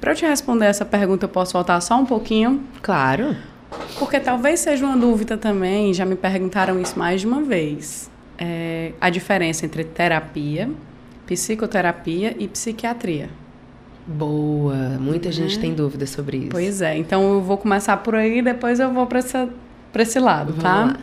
[0.00, 2.64] Para eu te responder essa pergunta, eu posso voltar só um pouquinho?
[2.82, 3.36] Claro.
[3.96, 8.10] Porque talvez seja uma dúvida também, já me perguntaram isso mais de uma vez.
[8.36, 10.68] É, a diferença entre terapia,
[11.28, 13.30] psicoterapia e psiquiatria.
[14.04, 16.48] Boa, muita gente tem dúvida sobre isso.
[16.50, 19.22] Pois é, então eu vou começar por aí, depois eu vou para
[20.02, 20.84] esse lado, Vamos tá?
[20.84, 20.96] lá.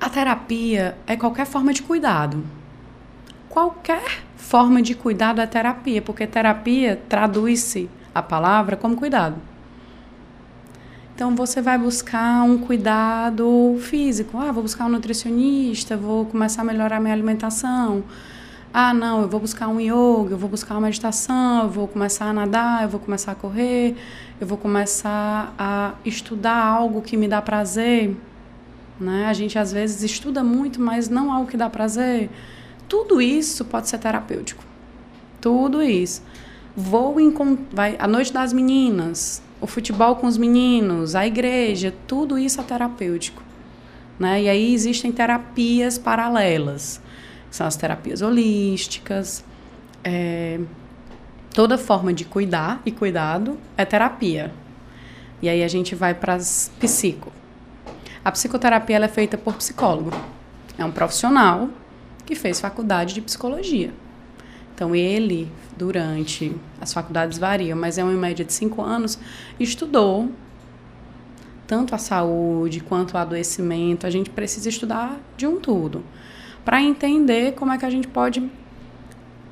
[0.00, 2.44] A terapia é qualquer forma de cuidado.
[3.48, 9.36] Qualquer forma de cuidado é terapia, porque terapia traduz-se a palavra como cuidado.
[11.14, 14.38] Então você vai buscar um cuidado físico.
[14.38, 18.02] Ah, vou buscar um nutricionista, vou começar a melhorar minha alimentação.
[18.74, 22.24] Ah, não, eu vou buscar um yoga, eu vou buscar uma meditação, eu vou começar
[22.24, 23.94] a nadar, eu vou começar a correr,
[24.42, 28.16] eu vou começar a estudar algo que me dá prazer.
[28.98, 29.26] Né?
[29.26, 32.28] A gente às vezes estuda muito, mas não algo que dá prazer.
[32.88, 34.64] Tudo isso pode ser terapêutico.
[35.40, 36.22] Tudo isso.
[36.76, 37.14] Vou
[37.72, 42.64] vai a noite das meninas, o futebol com os meninos, a igreja, tudo isso é
[42.64, 43.42] terapêutico.
[44.18, 44.42] Né?
[44.42, 47.00] E aí existem terapias paralelas
[47.52, 49.44] são as terapias holísticas.
[50.02, 50.58] É,
[51.52, 54.52] toda forma de cuidar e cuidado é terapia.
[55.40, 57.32] E aí a gente vai para as psico.
[58.24, 60.10] A psicoterapia é feita por psicólogo.
[60.78, 61.68] É um profissional
[62.24, 63.92] que fez faculdade de psicologia.
[64.74, 69.18] Então ele, durante as faculdades variam, mas é uma média de cinco anos,
[69.58, 70.30] estudou
[71.66, 74.06] tanto a saúde quanto o adoecimento.
[74.06, 76.04] A gente precisa estudar de um tudo
[76.64, 78.48] para entender como é que a gente pode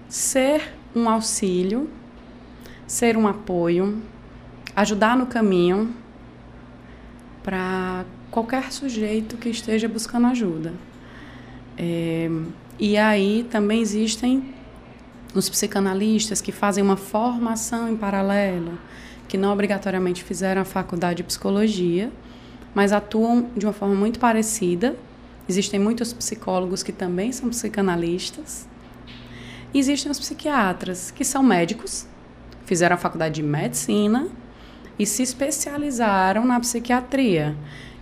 [0.09, 1.89] ser um auxílio,
[2.87, 4.03] ser um apoio,
[4.75, 5.95] ajudar no caminho
[7.43, 10.73] para qualquer sujeito que esteja buscando ajuda.
[11.77, 12.31] É,
[12.79, 14.55] e aí também existem
[15.35, 18.79] os psicanalistas que fazem uma formação em paralelo,
[19.29, 22.11] que não obrigatoriamente fizeram a faculdade de psicologia,
[22.75, 24.97] mas atuam de uma forma muito parecida
[25.51, 28.69] Existem muitos psicólogos que também são psicanalistas.
[29.73, 32.07] Existem os psiquiatras, que são médicos,
[32.67, 34.29] fizeram a faculdade de medicina
[34.99, 37.57] e se especializaram na psiquiatria,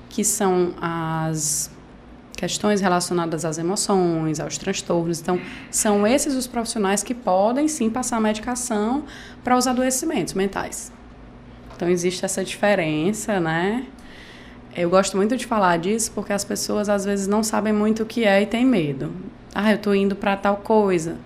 [0.08, 1.70] que são as
[2.38, 5.20] questões relacionadas às emoções, aos transtornos.
[5.20, 5.40] Então,
[5.70, 9.04] são esses os profissionais que podem sim passar medicação
[9.44, 10.90] para os adoecimentos mentais.
[11.76, 13.84] Então, existe essa diferença, né?
[14.74, 18.06] Eu gosto muito de falar disso porque as pessoas às vezes não sabem muito o
[18.06, 19.12] que é e têm medo.
[19.54, 21.16] Ah, eu estou indo para tal coisa.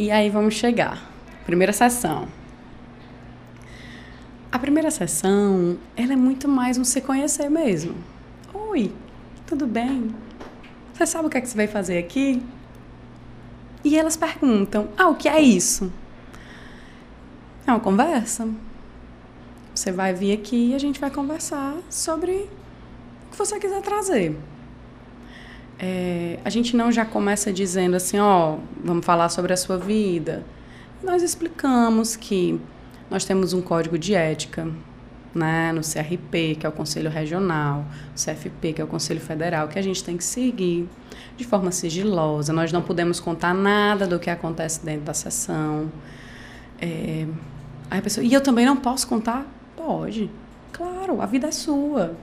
[0.00, 0.98] E aí vamos chegar.
[1.44, 2.26] Primeira sessão.
[4.50, 7.94] A primeira sessão, ela é muito mais um se conhecer mesmo.
[8.54, 8.90] Oi,
[9.46, 10.14] tudo bem?
[10.94, 12.42] Você sabe o que é que você vai fazer aqui?
[13.84, 15.92] E elas perguntam: Ah, o que é isso?
[17.66, 18.48] É uma conversa?
[19.74, 22.48] Você vai vir aqui e a gente vai conversar sobre
[23.26, 24.34] o que você quiser trazer.
[25.80, 30.44] É, a gente não já começa dizendo assim, ó, vamos falar sobre a sua vida.
[31.02, 32.60] Nós explicamos que
[33.10, 34.68] nós temos um código de ética,
[35.34, 39.78] né, no CRP, que é o Conselho Regional, CFP, que é o Conselho Federal, que
[39.78, 40.86] a gente tem que seguir
[41.36, 42.52] de forma sigilosa.
[42.52, 45.90] Nós não podemos contar nada do que acontece dentro da sessão.
[46.80, 47.26] É,
[47.90, 49.46] aí a pessoa, e eu também não posso contar
[49.80, 50.30] Pode.
[50.72, 52.14] Claro, a vida é sua.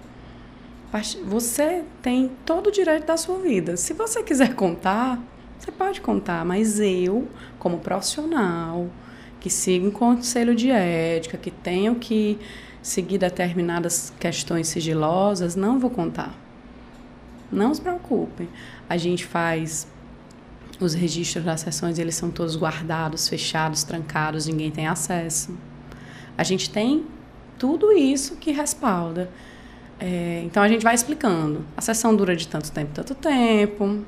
[1.25, 3.75] Você tem todo o direito da sua vida.
[3.75, 5.21] Se você quiser contar,
[5.59, 7.27] você pode contar, mas eu,
[7.59, 8.87] como profissional,
[9.39, 12.39] que sigo um conselho de ética, que tenho que
[12.81, 16.33] seguir determinadas questões sigilosas, não vou contar.
[17.51, 18.47] Não se preocupem.
[18.87, 19.87] A gente faz
[20.79, 25.57] os registros das sessões, eles são todos guardados, fechados, trancados, ninguém tem acesso.
[26.37, 27.05] A gente tem
[27.57, 29.29] tudo isso que respalda.
[29.99, 31.65] É, então a gente vai explicando.
[31.75, 34.03] A sessão dura de tanto tempo, tanto tempo.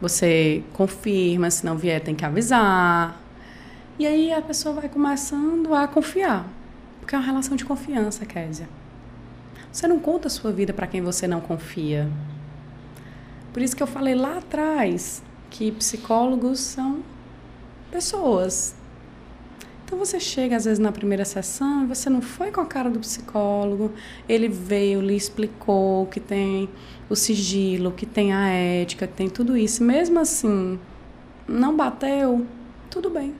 [0.00, 3.20] Você confirma, se não vier, tem que avisar.
[3.98, 6.46] E aí a pessoa vai começando a confiar.
[7.00, 8.68] Porque é uma relação de confiança, Késia.
[9.70, 12.10] Você não conta a sua vida para quem você não confia.
[13.52, 17.02] Por isso que eu falei lá atrás que psicólogos são
[17.90, 18.74] pessoas
[19.92, 22.88] então você chega às vezes na primeira sessão e você não foi com a cara
[22.88, 23.92] do psicólogo,
[24.26, 26.66] ele veio, lhe explicou que tem
[27.10, 29.84] o sigilo, que tem a ética, que tem tudo isso.
[29.84, 30.80] Mesmo assim,
[31.46, 32.46] não bateu,
[32.88, 33.34] tudo bem.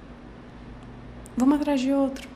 [1.35, 2.29] Vamos atrás de outro.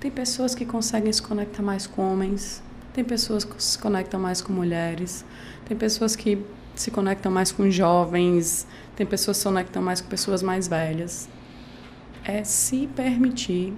[0.00, 2.60] Tem pessoas que conseguem se conectar mais com homens,
[2.92, 5.24] tem pessoas que se conectam mais com mulheres,
[5.64, 6.44] tem pessoas que
[6.74, 8.66] se conectam mais com jovens,
[8.96, 11.28] tem pessoas que se conectam mais com pessoas mais velhas
[12.24, 13.72] é se permitir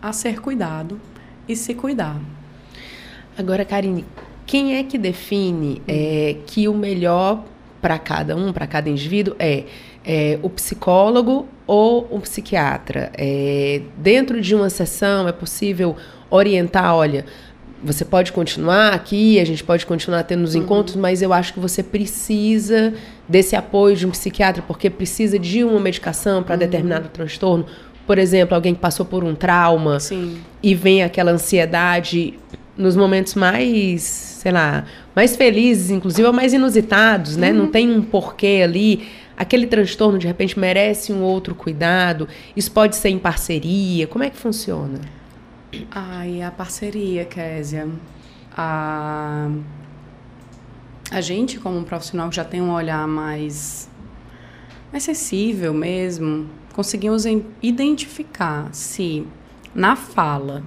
[0.00, 1.00] a ser cuidado
[1.48, 2.20] e se cuidar.
[3.36, 4.04] Agora, Karine,
[4.46, 7.44] quem é que define é, que o melhor
[7.84, 9.64] para cada um, para cada indivíduo, é,
[10.04, 13.12] é, o psicólogo ou o psiquiatra.
[13.12, 15.94] É, dentro de uma sessão é possível
[16.30, 17.26] orientar, olha,
[17.82, 20.62] você pode continuar aqui, a gente pode continuar tendo os uhum.
[20.62, 22.94] encontros, mas eu acho que você precisa
[23.28, 26.58] desse apoio de um psiquiatra, porque precisa de uma medicação para uhum.
[26.58, 27.66] determinado transtorno.
[28.06, 30.38] Por exemplo, alguém que passou por um trauma Sim.
[30.62, 32.38] e vem aquela ansiedade
[32.76, 37.50] nos momentos mais, sei lá, mais felizes, inclusive, ou mais inusitados, né?
[37.50, 37.58] Uhum.
[37.58, 39.08] Não tem um porquê ali.
[39.36, 42.28] Aquele transtorno, de repente, merece um outro cuidado.
[42.56, 44.06] Isso pode ser em parceria.
[44.06, 45.00] Como é que funciona?
[45.90, 47.88] Ai, a parceria, Késia.
[48.56, 49.48] A,
[51.14, 53.88] a gente, como um profissional que já tem um olhar mais,
[54.98, 57.24] sensível mesmo, conseguimos
[57.62, 59.24] identificar se
[59.72, 60.64] na fala,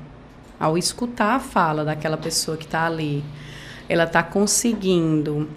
[0.57, 3.25] ao escutar a fala daquela pessoa que está ali,
[3.89, 5.49] ela está conseguindo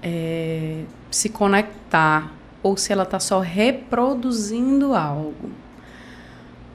[0.00, 2.32] é, se conectar
[2.62, 5.50] ou se ela está só reproduzindo algo.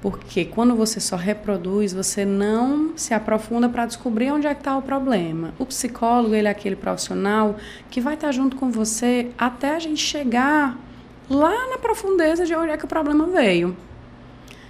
[0.04, 4.76] Porque quando você só reproduz, você não se aprofunda para descobrir onde é que está
[4.76, 5.54] o problema.
[5.58, 7.56] O psicólogo, ele é aquele profissional
[7.90, 10.78] que vai estar tá junto com você até a gente chegar
[11.30, 13.78] lá na profundeza de onde é que o problema veio.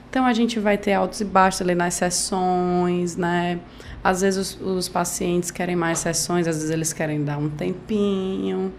[0.07, 3.59] Então a gente vai ter altos e baixos ali nas sessões, né?
[4.03, 8.71] Às vezes os, os pacientes querem mais sessões, às vezes eles querem dar um tempinho.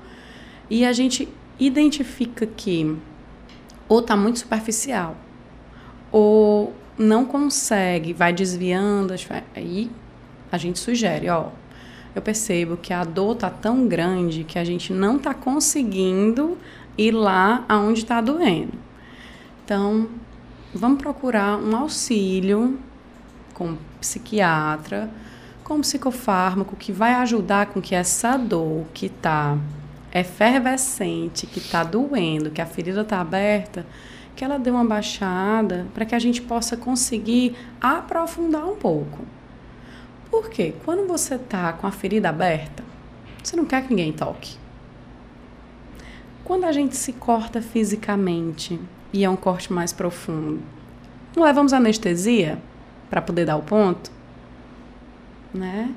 [0.70, 1.28] E a gente
[1.58, 2.96] identifica que
[3.88, 5.16] ou está muito superficial,
[6.16, 9.12] ou não consegue, vai desviando,
[9.52, 9.90] aí
[10.52, 11.48] a gente sugere, ó,
[12.14, 16.56] eu percebo que a dor tá tão grande que a gente não tá conseguindo
[16.96, 18.78] ir lá aonde está doendo.
[19.64, 20.06] Então,
[20.72, 22.78] vamos procurar um auxílio
[23.52, 25.10] com psiquiatra,
[25.64, 29.58] com psicofármaco que vai ajudar com que essa dor que está
[30.12, 33.84] efervescente, que está doendo, que a ferida está aberta,
[34.34, 39.24] que ela dê uma baixada para que a gente possa conseguir aprofundar um pouco.
[40.30, 40.74] Por quê?
[40.84, 42.82] Quando você está com a ferida aberta,
[43.42, 44.56] você não quer que ninguém toque.
[46.42, 48.78] Quando a gente se corta fisicamente
[49.12, 50.60] e é um corte mais profundo,
[51.36, 52.58] não levamos anestesia
[53.08, 54.10] para poder dar o ponto?
[55.52, 55.94] Né?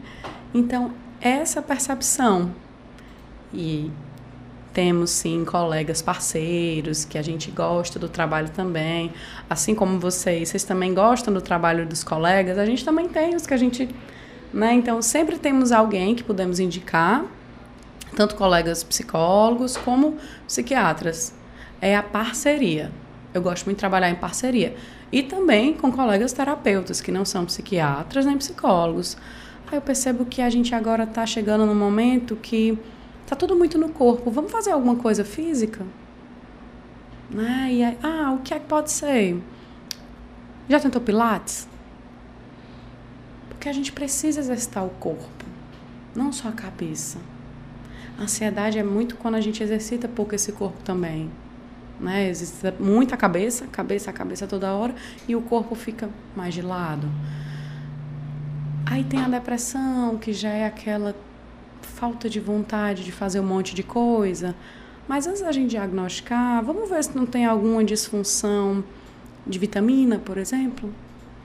[0.54, 2.54] Então, essa percepção
[3.54, 3.92] e
[4.78, 9.12] temos sim colegas parceiros que a gente gosta do trabalho também,
[9.50, 13.48] assim como vocês, vocês também gostam do trabalho dos colegas, a gente também tem os
[13.48, 13.90] que a gente,
[14.54, 14.76] né?
[14.76, 17.26] Então sempre temos alguém que podemos indicar,
[18.16, 21.34] tanto colegas psicólogos como psiquiatras.
[21.82, 22.92] É a parceria.
[23.34, 24.76] Eu gosto muito de trabalhar em parceria
[25.12, 29.18] e também com colegas terapeutas que não são psiquiatras nem psicólogos.
[29.66, 32.78] Aí eu percebo que a gente agora está chegando no momento que
[33.28, 34.32] Tá tudo muito no corpo.
[34.32, 35.86] Vamos fazer alguma coisa física?
[37.30, 37.68] Né?
[37.74, 39.44] E ah, o que é que pode ser?
[40.70, 41.68] Já tentou Pilates?
[43.50, 45.46] Porque a gente precisa exercitar o corpo,
[46.16, 47.18] não só a cabeça.
[48.18, 51.30] A ansiedade é muito quando a gente exercita pouco esse corpo também.
[52.00, 52.30] Né?
[52.30, 54.96] Exercita muita cabeça, cabeça cabeça toda hora,
[55.28, 57.10] e o corpo fica mais de lado.
[58.86, 61.14] Aí tem a depressão, que já é aquela
[61.98, 64.56] falta de vontade de fazer um monte de coisa.
[65.08, 68.84] Mas antes da gente diagnosticar, vamos ver se não tem alguma disfunção
[69.46, 70.94] de vitamina, por exemplo?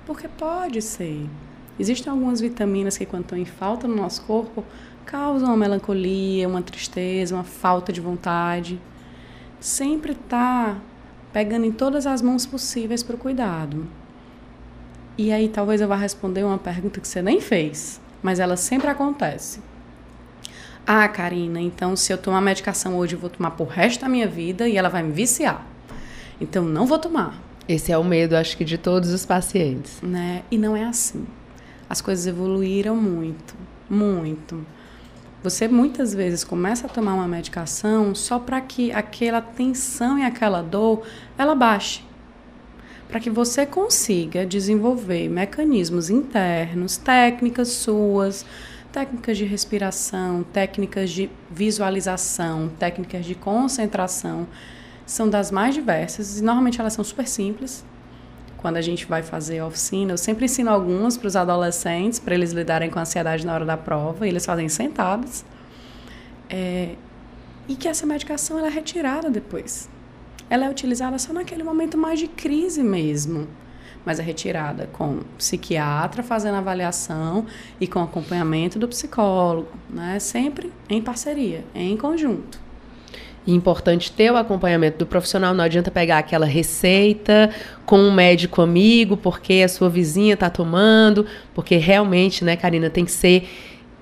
[0.05, 1.26] Porque pode ser.
[1.78, 4.62] Existem algumas vitaminas que, quando estão em falta no nosso corpo,
[5.07, 8.78] causam uma melancolia, uma tristeza, uma falta de vontade.
[9.59, 10.76] Sempre tá
[11.32, 13.86] pegando em todas as mãos possíveis para o cuidado.
[15.16, 18.88] E aí talvez eu vá responder uma pergunta que você nem fez, mas ela sempre
[18.90, 19.72] acontece.
[20.87, 24.26] Ah, Karina, então se eu tomar medicação hoje, eu vou tomar por resto da minha
[24.26, 25.64] vida e ela vai me viciar.
[26.41, 27.41] Então não vou tomar.
[27.68, 30.01] Esse é o medo, acho que, de todos os pacientes.
[30.03, 30.43] Né?
[30.51, 31.24] E não é assim.
[31.89, 33.55] As coisas evoluíram muito,
[33.89, 34.66] muito.
[35.43, 40.62] Você muitas vezes começa a tomar uma medicação só para que aquela tensão e aquela
[40.62, 41.03] dor
[41.39, 42.03] ela baixe.
[43.09, 48.47] Para que você consiga desenvolver mecanismos internos, técnicas suas,
[48.93, 54.47] técnicas de respiração, técnicas de visualização, técnicas de concentração,
[55.07, 57.84] são das mais diversas e normalmente elas são super simples.
[58.59, 62.34] Quando a gente vai fazer a oficina, eu sempre ensino algumas para os adolescentes, para
[62.34, 65.45] eles lidarem com a ansiedade na hora da prova, e eles fazem sentados.
[66.49, 66.95] É,
[67.66, 69.88] e que essa medicação ela é retirada depois.
[70.49, 73.49] Ela é utilizada só naquele momento mais de crise mesmo
[74.05, 77.46] mas é retirada com psiquiatra fazendo avaliação
[77.80, 80.18] e com acompanhamento do psicólogo, né?
[80.18, 82.61] Sempre em parceria, em conjunto.
[83.46, 85.53] E importante ter o acompanhamento do profissional.
[85.53, 87.50] Não adianta pegar aquela receita
[87.84, 93.05] com um médico amigo, porque a sua vizinha está tomando, porque realmente, né, Karina, tem
[93.05, 93.48] que ser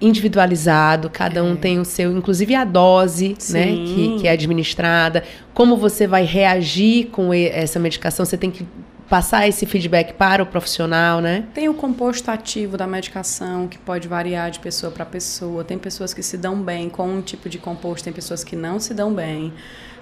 [0.01, 1.57] individualizado, cada um é.
[1.57, 5.23] tem o seu, inclusive a dose, né, que, que é administrada,
[5.53, 8.67] como você vai reagir com essa medicação, você tem que
[9.11, 11.45] passar esse feedback para o profissional, né?
[11.53, 15.65] Tem o composto ativo da medicação, que pode variar de pessoa para pessoa.
[15.65, 18.79] Tem pessoas que se dão bem com um tipo de composto, tem pessoas que não
[18.79, 19.53] se dão bem.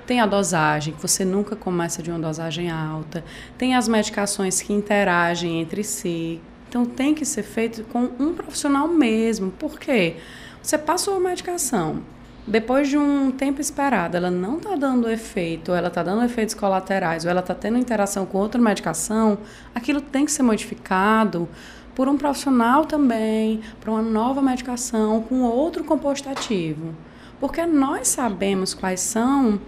[0.06, 3.24] Tem a dosagem, que você nunca começa de uma dosagem alta.
[3.56, 6.38] Tem as medicações que interagem entre si.
[6.68, 9.50] Então tem que ser feito com um profissional mesmo.
[9.50, 10.16] Por quê?
[10.62, 12.02] Você passou a medicação,
[12.48, 16.54] depois de um tempo esperado, ela não está dando efeito, ou ela está dando efeitos
[16.54, 19.38] colaterais, ou ela está tendo interação com outra medicação,
[19.74, 21.46] aquilo tem que ser modificado
[21.94, 26.94] por um profissional também, para uma nova medicação com outro composto ativo.
[27.38, 29.60] Porque nós sabemos quais são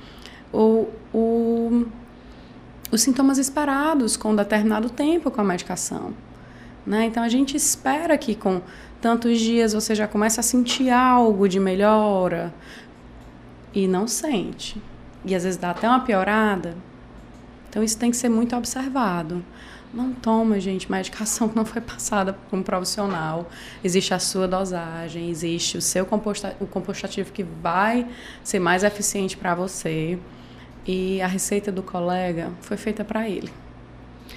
[0.52, 1.86] o, o,
[2.90, 6.14] os sintomas esperados com um determinado tempo com a medicação.
[6.86, 7.04] Né?
[7.04, 8.62] Então a gente espera que com
[9.00, 12.52] tantos dias você já começa a sentir algo de melhora
[13.74, 14.80] e não sente.
[15.24, 16.76] E às vezes dá até uma piorada.
[17.68, 19.44] Então isso tem que ser muito observado.
[19.92, 23.50] Não toma, gente, medicação que não foi passada por um profissional.
[23.82, 28.06] Existe a sua dosagem, existe o seu composto, o compostativo que vai
[28.44, 30.18] ser mais eficiente para você.
[30.86, 33.50] E a receita do colega foi feita para ele.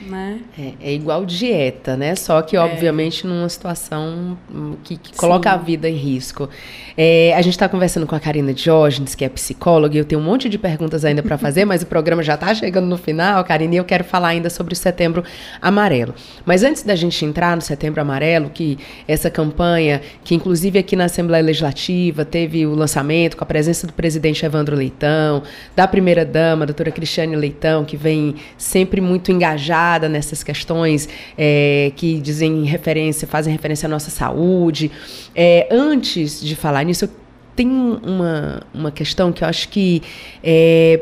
[0.08, 0.39] Né?
[0.58, 2.16] É, é, igual dieta, né?
[2.16, 2.60] Só que, é.
[2.60, 4.38] obviamente, numa situação
[4.84, 6.49] que, que coloca a vida em risco.
[6.97, 10.22] É, a gente está conversando com a Karina Diógenes, que é psicóloga, e eu tenho
[10.22, 13.43] um monte de perguntas ainda para fazer, mas o programa já está chegando no final,
[13.43, 15.24] Karina, e eu quero falar ainda sobre o Setembro
[15.62, 16.14] Amarelo.
[16.45, 18.78] Mas antes da gente entrar no Setembro Amarelo, que
[19.08, 23.93] essa campanha, que inclusive aqui na Assembleia Legislativa teve o lançamento com a presença do
[23.93, 25.43] presidente Evandro Leitão,
[25.76, 32.63] da primeira-dama, doutora Cristiane Leitão, que vem sempre muito engajada nessas questões é, que dizem
[32.65, 34.91] referência, fazem referência à nossa saúde.
[35.35, 37.09] É, antes de falar nisso,
[37.55, 40.01] tenho uma, uma questão que eu acho que
[40.43, 41.01] é,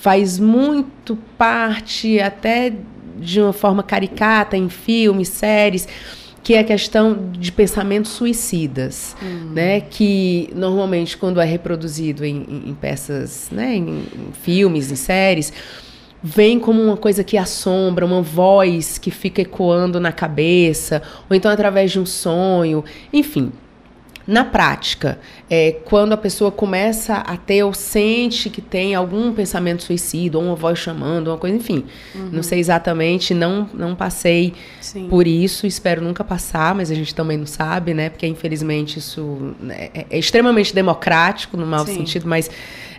[0.00, 2.72] faz muito parte, até
[3.18, 5.86] de uma forma caricata, em filmes, séries,
[6.42, 9.52] que é a questão de pensamentos suicidas, hum.
[9.54, 9.80] né?
[9.80, 13.76] Que normalmente quando é reproduzido em, em, em peças, né?
[13.76, 15.52] Em, em, filmes, em séries,
[16.22, 21.50] vem como uma coisa que assombra, uma voz que fica ecoando na cabeça, ou então
[21.50, 23.52] através de um sonho, enfim.
[24.26, 25.18] Na prática,
[25.48, 30.44] é, quando a pessoa começa a ter ou sente que tem algum pensamento suicida, ou
[30.44, 31.84] uma voz chamando, uma coisa, enfim.
[32.14, 32.28] Uhum.
[32.34, 35.08] Não sei exatamente, não, não passei Sim.
[35.08, 38.08] por isso, espero nunca passar, mas a gente também não sabe, né?
[38.08, 41.94] Porque infelizmente isso né, é, é extremamente democrático, no mau Sim.
[41.94, 42.48] sentido, mas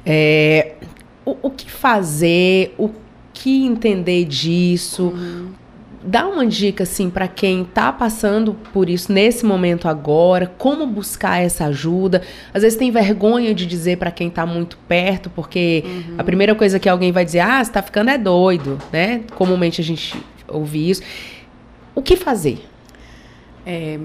[0.05, 0.73] é,
[1.23, 2.89] o, o, que fazer, o
[3.43, 5.61] que entender disso, uhum
[6.03, 11.41] dá uma dica assim para quem está passando por isso nesse momento agora, como buscar
[11.41, 12.21] essa ajuda.
[12.53, 16.15] Às vezes tem vergonha de dizer para quem está muito perto, porque uhum.
[16.17, 19.23] a primeira coisa que alguém vai dizer, ah, você está ficando é doido, né?
[19.35, 20.15] Comumente a gente
[20.47, 21.01] ouve isso.
[21.93, 22.65] O que fazer?
[23.65, 23.99] É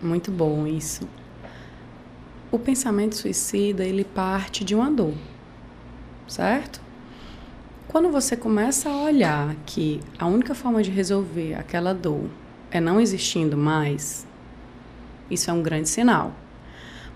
[0.00, 1.08] muito bom isso.
[2.50, 5.14] O pensamento suicida, ele parte de uma dor,
[6.26, 6.87] certo?
[7.88, 12.28] Quando você começa a olhar que a única forma de resolver aquela dor
[12.70, 14.26] é não existindo mais,
[15.30, 16.34] isso é um grande sinal.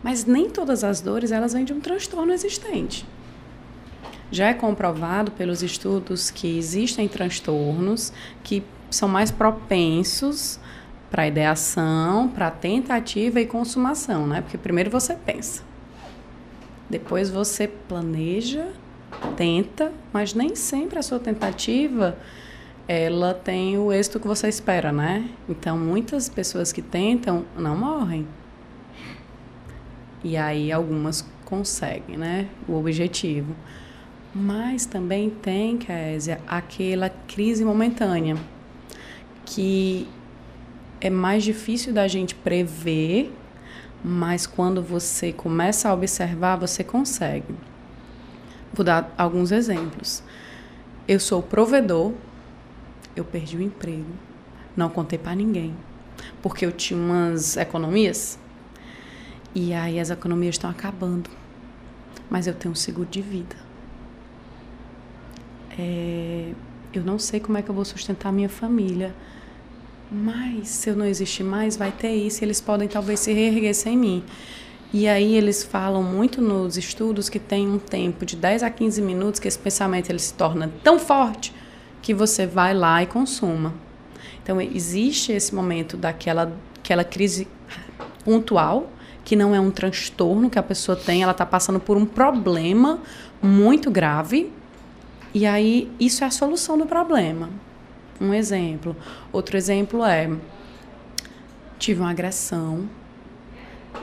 [0.02, 3.06] Mas nem todas as dores elas vêm de um transtorno existente.
[4.30, 8.10] Já é comprovado pelos estudos que existem transtornos
[8.42, 10.58] que são mais propensos
[11.10, 14.40] para ideação, para tentativa e consumação, né?
[14.40, 15.62] Porque primeiro você pensa,
[16.88, 18.68] depois você planeja
[19.36, 22.16] tenta, mas nem sempre a sua tentativa
[22.88, 25.28] ela tem o êxito que você espera, né?
[25.48, 28.26] Então, muitas pessoas que tentam não morrem.
[30.24, 32.48] E aí algumas conseguem, né?
[32.68, 33.54] O objetivo.
[34.34, 38.36] Mas também tem, Késia, aquela crise momentânea
[39.44, 40.08] que
[41.00, 43.32] é mais difícil da gente prever,
[44.02, 47.54] mas quando você começa a observar, você consegue.
[48.72, 50.22] Vou dar alguns exemplos.
[51.06, 52.12] Eu sou provedor,
[53.14, 54.10] eu perdi o emprego,
[54.76, 55.74] não contei para ninguém,
[56.40, 58.38] porque eu tinha umas economias
[59.54, 61.28] e aí as economias estão acabando,
[62.30, 63.56] mas eu tenho um seguro de vida.
[65.78, 66.52] É,
[66.92, 69.14] eu não sei como é que eu vou sustentar minha família,
[70.10, 73.74] mas se eu não existir mais, vai ter isso e eles podem talvez se reerguer
[73.74, 74.24] sem mim.
[74.92, 79.00] E aí eles falam muito nos estudos que tem um tempo de 10 a 15
[79.00, 81.54] minutos que esse pensamento ele se torna tão forte
[82.02, 83.72] que você vai lá e consuma.
[84.42, 87.48] Então existe esse momento daquela aquela crise
[88.24, 88.90] pontual,
[89.24, 93.00] que não é um transtorno que a pessoa tem, ela está passando por um problema
[93.40, 94.52] muito grave.
[95.32, 97.48] E aí isso é a solução do problema.
[98.20, 98.94] Um exemplo.
[99.32, 100.28] Outro exemplo é
[101.78, 102.88] tive uma agressão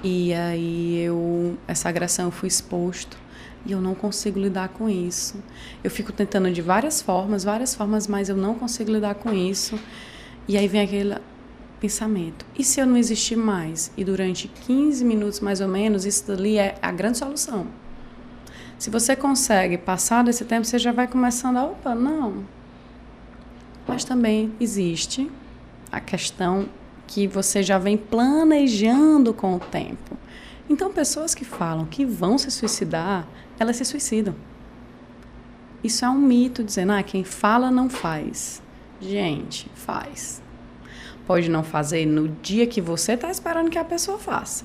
[0.03, 3.17] e aí eu essa agressão eu fui exposto
[3.65, 5.41] e eu não consigo lidar com isso.
[5.83, 9.77] Eu fico tentando de várias formas, várias formas, mas eu não consigo lidar com isso.
[10.47, 11.17] E aí vem aquele
[11.79, 13.91] pensamento: e se eu não existir mais?
[13.97, 17.67] E durante 15 minutos mais ou menos, isso dali é a grande solução.
[18.77, 22.45] Se você consegue passar desse tempo, você já vai começando a, opa, não.
[23.85, 25.29] Mas também existe
[25.91, 26.69] a questão
[27.10, 30.16] que você já vem planejando com o tempo.
[30.70, 33.28] Então, pessoas que falam que vão se suicidar,
[33.60, 34.36] elas se suicidam.
[35.84, 38.62] Isso é um mito, dizendo, ah, quem fala não faz.
[39.01, 40.39] Gente, faz.
[41.26, 44.64] Pode não fazer no dia que você está esperando que a pessoa faça.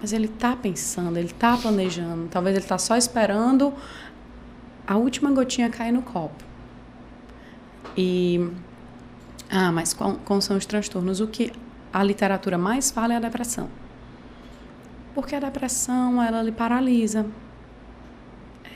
[0.00, 2.26] Mas ele está pensando, ele está planejando.
[2.26, 3.72] Talvez ele está só esperando
[4.84, 6.44] a última gotinha cair no copo.
[7.96, 8.50] E
[9.50, 11.20] ah, mas quais são os transtornos?
[11.20, 11.52] O que
[11.92, 13.68] a literatura mais fala é a depressão.
[15.14, 17.26] Porque a depressão, ela lhe paralisa.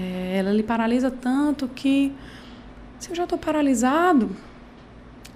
[0.01, 2.15] É, ela lhe paralisa tanto que
[2.99, 4.31] se eu já estou paralisado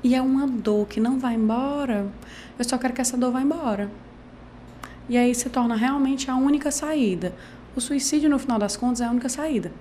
[0.03, 2.07] e é uma dor que não vai embora,
[2.59, 3.91] eu só quero que essa dor vá embora.
[5.09, 7.35] E aí se torna realmente a única saída.
[7.76, 9.72] O suicídio, no final das contas, é a única saída.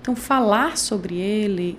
[0.00, 1.78] Então, falar sobre ele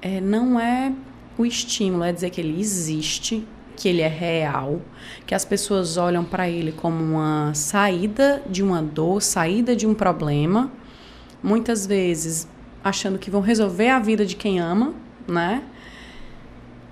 [0.00, 0.92] é, não é
[1.38, 4.80] o estímulo é dizer que ele existe, que ele é real,
[5.26, 9.94] que as pessoas olham para ele como uma saída de uma dor, saída de um
[9.94, 10.72] problema,
[11.42, 12.48] muitas vezes
[12.82, 14.94] achando que vão resolver a vida de quem ama,
[15.28, 15.62] né?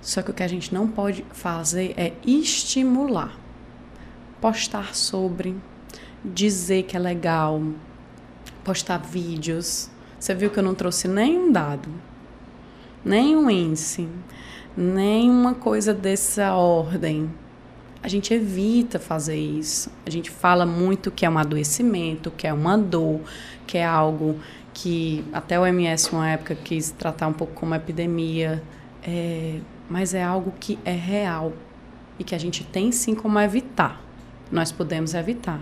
[0.01, 3.35] Só que o que a gente não pode fazer é estimular,
[4.39, 5.55] postar sobre,
[6.23, 7.59] dizer que é legal,
[8.63, 9.89] postar vídeos.
[10.19, 11.89] Você viu que eu não trouxe nenhum dado,
[13.03, 14.07] nenhum índice
[14.75, 17.29] nenhuma coisa dessa ordem.
[18.03, 19.89] A gente evita fazer isso.
[20.05, 23.21] A gente fala muito que é um adoecimento, que é uma dor,
[23.65, 24.39] que é algo
[24.73, 28.61] que até o MS, uma época, quis tratar um pouco como epidemia,
[29.01, 29.59] é,
[29.89, 31.53] mas é algo que é real
[32.19, 34.01] e que a gente tem sim como evitar.
[34.51, 35.59] Nós podemos evitar.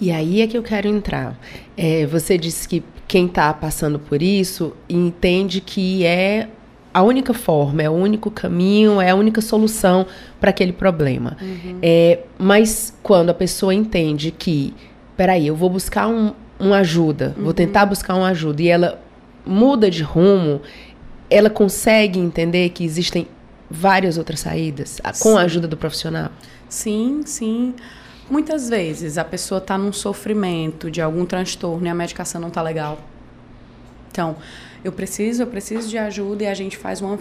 [0.00, 1.38] E aí é que eu quero entrar.
[1.76, 6.48] É, você disse que quem está passando por isso entende que é
[6.94, 10.06] a única forma, é o único caminho, é a única solução
[10.40, 11.36] para aquele problema.
[11.40, 11.78] Uhum.
[11.82, 14.74] É, mas quando a pessoa entende que,
[15.16, 17.44] peraí, eu vou buscar um, uma ajuda, uhum.
[17.44, 19.02] vou tentar buscar uma ajuda, e ela
[19.44, 20.60] muda de rumo,
[21.30, 23.26] ela consegue entender que existem
[23.70, 25.38] várias outras saídas com sim.
[25.38, 26.30] a ajuda do profissional?
[26.68, 27.74] Sim, sim.
[28.30, 32.62] Muitas vezes a pessoa está num sofrimento de algum transtorno e a medicação não está
[32.62, 32.98] legal.
[34.10, 34.36] Então,
[34.84, 37.18] eu preciso, eu preciso de ajuda e a gente faz uma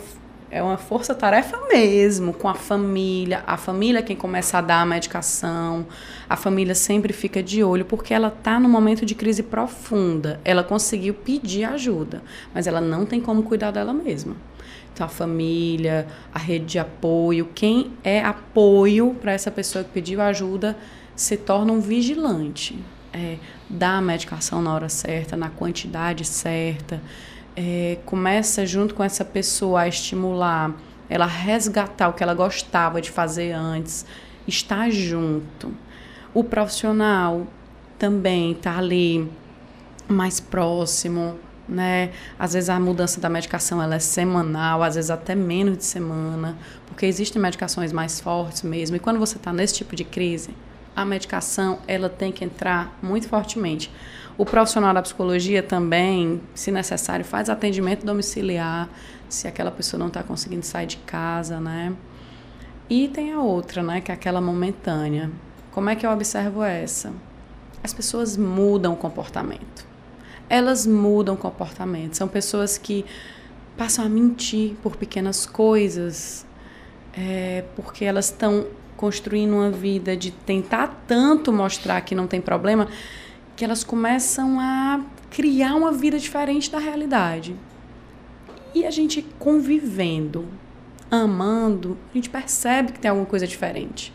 [0.51, 3.41] é uma força-tarefa mesmo com a família.
[3.47, 5.88] A família é quem começa a dar a medicação.
[6.30, 10.41] A família sempre fica de olho porque ela está num momento de crise profunda.
[10.43, 12.22] Ela conseguiu pedir ajuda,
[12.53, 14.36] mas ela não tem como cuidar dela mesma.
[14.93, 20.22] Então, a família, a rede de apoio, quem é apoio para essa pessoa que pediu
[20.22, 20.78] ajuda
[21.16, 22.78] se torna um vigilante.
[23.14, 23.38] É,
[23.70, 27.01] dá a medicação na hora certa, na quantidade certa
[27.56, 30.74] é, começa junto com essa pessoa a estimular
[31.12, 34.06] ela resgatar o que ela gostava de fazer antes,
[34.47, 35.74] estar junto.
[36.34, 37.45] O profissional
[37.99, 39.30] também está ali
[40.08, 41.38] mais próximo,
[41.68, 42.12] né?
[42.39, 46.58] Às vezes a mudança da medicação ela é semanal, às vezes até menos de semana,
[46.88, 48.95] porque existem medicações mais fortes mesmo.
[48.95, 50.52] E quando você está nesse tipo de crise,
[50.95, 53.91] a medicação ela tem que entrar muito fortemente.
[54.41, 58.89] O profissional da psicologia também, se necessário, faz atendimento domiciliar,
[59.29, 61.93] se aquela pessoa não está conseguindo sair de casa, né?
[62.89, 65.29] E tem a outra, né, que é aquela momentânea.
[65.71, 67.13] Como é que eu observo essa?
[67.83, 69.85] As pessoas mudam o comportamento.
[70.49, 72.15] Elas mudam o comportamento.
[72.15, 73.05] São pessoas que
[73.77, 76.47] passam a mentir por pequenas coisas,
[77.13, 78.65] é, porque elas estão
[78.97, 82.87] construindo uma vida de tentar tanto mostrar que não tem problema,
[83.56, 87.56] que elas começam a criar uma vida diferente da realidade.
[88.74, 90.47] E a gente convivendo,
[91.10, 94.14] amando, a gente percebe que tem alguma coisa diferente.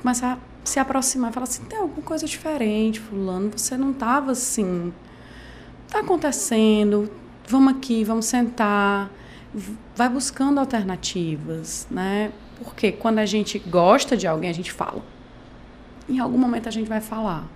[0.00, 4.92] Começa a se aproximar falar assim: tem alguma coisa diferente, Fulano, você não estava assim.
[5.86, 7.10] Está acontecendo,
[7.48, 9.10] vamos aqui, vamos sentar.
[9.96, 12.30] Vai buscando alternativas, né?
[12.62, 15.02] Porque quando a gente gosta de alguém, a gente fala.
[16.08, 17.48] Em algum momento a gente vai falar.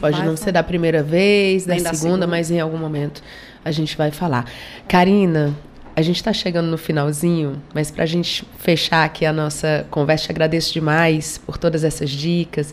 [0.00, 0.36] Pode não falar.
[0.36, 3.22] ser da primeira vez, da segunda, da segunda, mas em algum momento
[3.64, 4.44] a gente vai falar.
[4.86, 5.54] Karina,
[5.94, 10.30] a gente está chegando no finalzinho, mas para a gente fechar aqui a nossa conversa,
[10.30, 12.72] agradeço demais por todas essas dicas.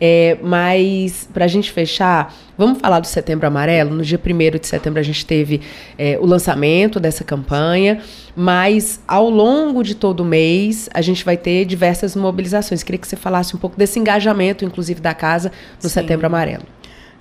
[0.00, 3.94] É, mas para a gente fechar, vamos falar do Setembro Amarelo.
[3.94, 5.60] No dia 1 de setembro a gente teve
[5.96, 8.00] é, o lançamento dessa campanha,
[8.36, 12.82] mas ao longo de todo o mês a gente vai ter diversas mobilizações.
[12.82, 15.50] Queria que você falasse um pouco desse engajamento, inclusive da casa,
[15.82, 16.00] no Sim.
[16.00, 16.64] Setembro Amarelo.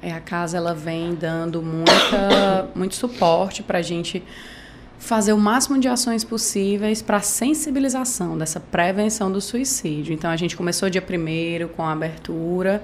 [0.01, 4.21] É, a casa ela vem dando muita, muito suporte para a gente
[5.03, 10.13] fazer o máximo de ações possíveis para sensibilização dessa prevenção do suicídio.
[10.13, 12.81] Então a gente começou dia primeiro com a abertura.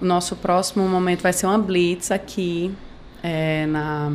[0.00, 2.72] O nosso próximo momento vai ser uma blitz aqui
[3.22, 4.12] é, na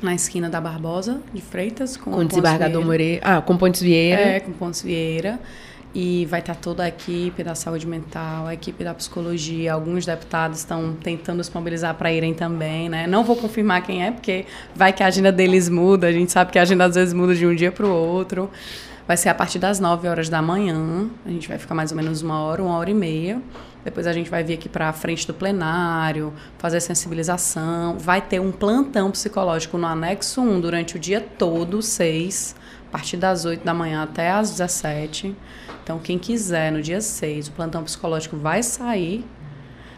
[0.00, 3.20] na esquina da Barbosa de Freitas com, com o desembargador Moreira.
[3.24, 4.20] Ah, com Pontes Vieira.
[4.20, 5.38] É, com Pontes Vieira
[5.94, 9.72] e vai estar toda a equipe da saúde mental, a equipe da psicologia.
[9.72, 13.06] Alguns deputados estão tentando se mobilizar para irem também, né?
[13.06, 16.06] Não vou confirmar quem é, porque vai que a agenda deles muda.
[16.06, 18.50] A gente sabe que a agenda às vezes muda de um dia para o outro.
[19.06, 21.10] Vai ser a partir das 9 horas da manhã.
[21.26, 23.42] A gente vai ficar mais ou menos uma hora, uma hora e meia.
[23.84, 27.98] Depois a gente vai vir aqui para a frente do plenário, fazer sensibilização.
[27.98, 32.54] Vai ter um plantão psicológico no anexo 1 durante o dia todo, 6,
[32.88, 35.36] a partir das 8 da manhã até às 17
[35.82, 39.24] então, quem quiser, no dia 6, o plantão psicológico vai sair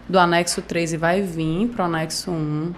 [0.09, 2.73] do anexo 3 e vai vir para o anexo 1.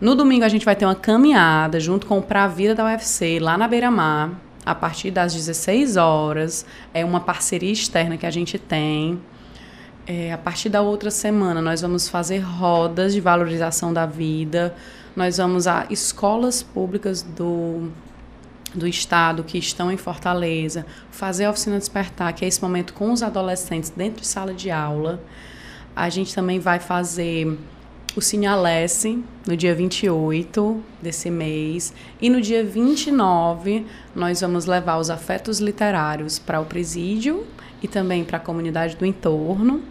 [0.00, 3.38] No domingo, a gente vai ter uma caminhada junto com o Pra Vida da UFC,
[3.38, 4.32] lá na Beira-Mar,
[4.64, 6.64] a partir das 16 horas.
[6.94, 9.20] É uma parceria externa que a gente tem.
[10.06, 14.74] É, a partir da outra semana, nós vamos fazer rodas de valorização da vida.
[15.14, 17.90] Nós vamos a escolas públicas do
[18.74, 23.12] do Estado que estão em Fortaleza, fazer a oficina despertar, que é esse momento com
[23.12, 25.22] os adolescentes dentro de sala de aula.
[25.94, 27.56] A gente também vai fazer
[28.16, 31.92] o Sinalesse no dia 28 desse mês.
[32.20, 37.46] E no dia 29, nós vamos levar os afetos literários para o presídio
[37.82, 39.82] e também para a comunidade do entorno.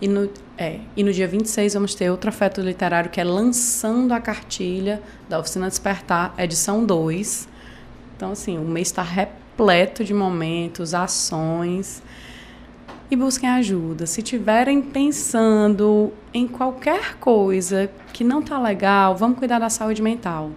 [0.00, 4.12] E no, é, e no dia 26 vamos ter outro afeto literário que é lançando
[4.12, 7.53] a cartilha da Oficina Despertar, edição 2
[8.16, 12.02] então, assim, o mês está repleto de momentos, ações.
[13.10, 14.06] E busquem ajuda.
[14.06, 20.50] Se tiverem pensando em qualquer coisa que não está legal, vamos cuidar da saúde mental.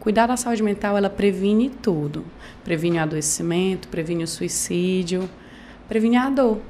[0.00, 2.24] Cuidar da saúde mental, ela previne tudo.
[2.62, 5.28] Previne o adoecimento, previne o suicídio,
[5.88, 6.60] previne a dor.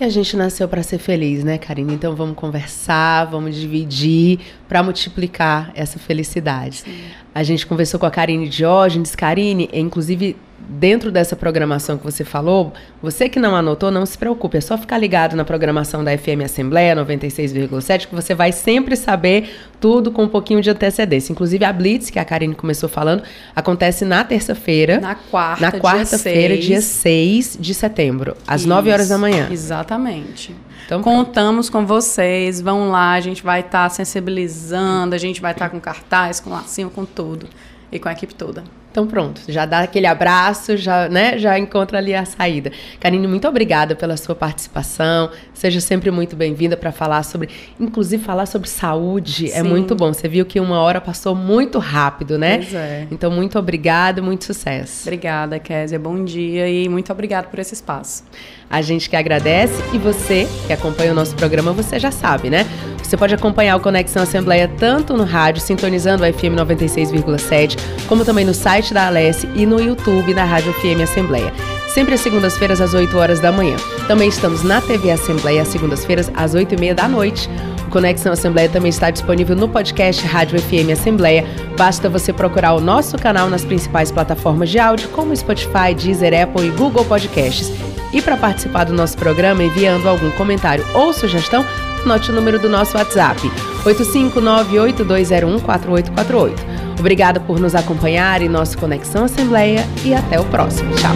[0.00, 1.92] E a gente nasceu para ser feliz, né, Karina?
[1.92, 6.78] Então vamos conversar, vamos dividir para multiplicar essa felicidade.
[6.78, 7.04] Sim.
[7.32, 9.14] A gente conversou com a Karine Diógenes.
[9.14, 10.36] Karine, inclusive
[10.68, 14.78] dentro dessa programação que você falou, você que não anotou, não se preocupe, é só
[14.78, 19.50] ficar ligado na programação da FM Assembleia 96,7 que você vai sempre saber
[19.80, 21.32] tudo com um pouquinho de antecedência.
[21.32, 23.22] Inclusive a Blitz, que a Karine começou falando,
[23.54, 25.00] acontece na terça-feira.
[25.00, 29.48] Na quarta, Na quarta-feira, dia, dia 6 de setembro, às Isso, 9 horas da manhã.
[29.50, 30.54] Exatamente.
[30.86, 35.52] Então, Contamos com vocês, vão lá, a gente vai estar tá sensibilizando, a gente vai
[35.52, 37.46] estar tá com cartaz, com lacinho, com tudo.
[37.90, 38.64] E com a equipe toda.
[38.94, 42.70] Então pronto, já dá aquele abraço, já, né, já encontra ali a saída.
[43.00, 45.30] Karine, muito obrigada pela sua participação.
[45.52, 47.48] Seja sempre muito bem-vinda para falar sobre,
[47.80, 49.58] inclusive falar sobre saúde é Sim.
[49.58, 50.12] é muito bom.
[50.12, 52.58] Você viu que uma hora passou muito rápido, né?
[52.58, 53.08] Pois é.
[53.10, 55.02] Então muito obrigada, muito sucesso.
[55.08, 55.98] Obrigada, Késia.
[55.98, 58.22] Bom dia e muito obrigada por esse espaço.
[58.70, 62.64] A gente que agradece e você que acompanha o nosso programa, você já sabe, né?
[63.02, 67.78] Você pode acompanhar o Conexão Assembleia tanto no rádio, sintonizando o FM 96,7,
[68.08, 71.52] como também no site da Alesse e no YouTube da Rádio FM Assembleia.
[71.88, 73.76] Sempre às segundas-feiras, às 8 horas da manhã.
[74.08, 77.48] Também estamos na TV Assembleia, às segundas-feiras, às 8 e meia da noite.
[77.86, 81.46] O Conexão Assembleia também está disponível no podcast Rádio FM Assembleia.
[81.78, 86.66] Basta você procurar o nosso canal nas principais plataformas de áudio, como Spotify, Deezer, Apple
[86.66, 87.70] e Google Podcasts.
[88.12, 91.64] E para participar do nosso programa enviando algum comentário ou sugestão,
[92.04, 93.40] note o número do nosso WhatsApp,
[93.84, 96.83] 859-8201-4848.
[96.98, 100.90] Obrigada por nos acompanhar em nossa Conexão Assembleia e até o próximo.
[100.94, 101.14] Tchau.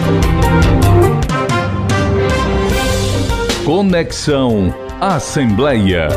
[3.65, 6.09] Conexão Assembleia.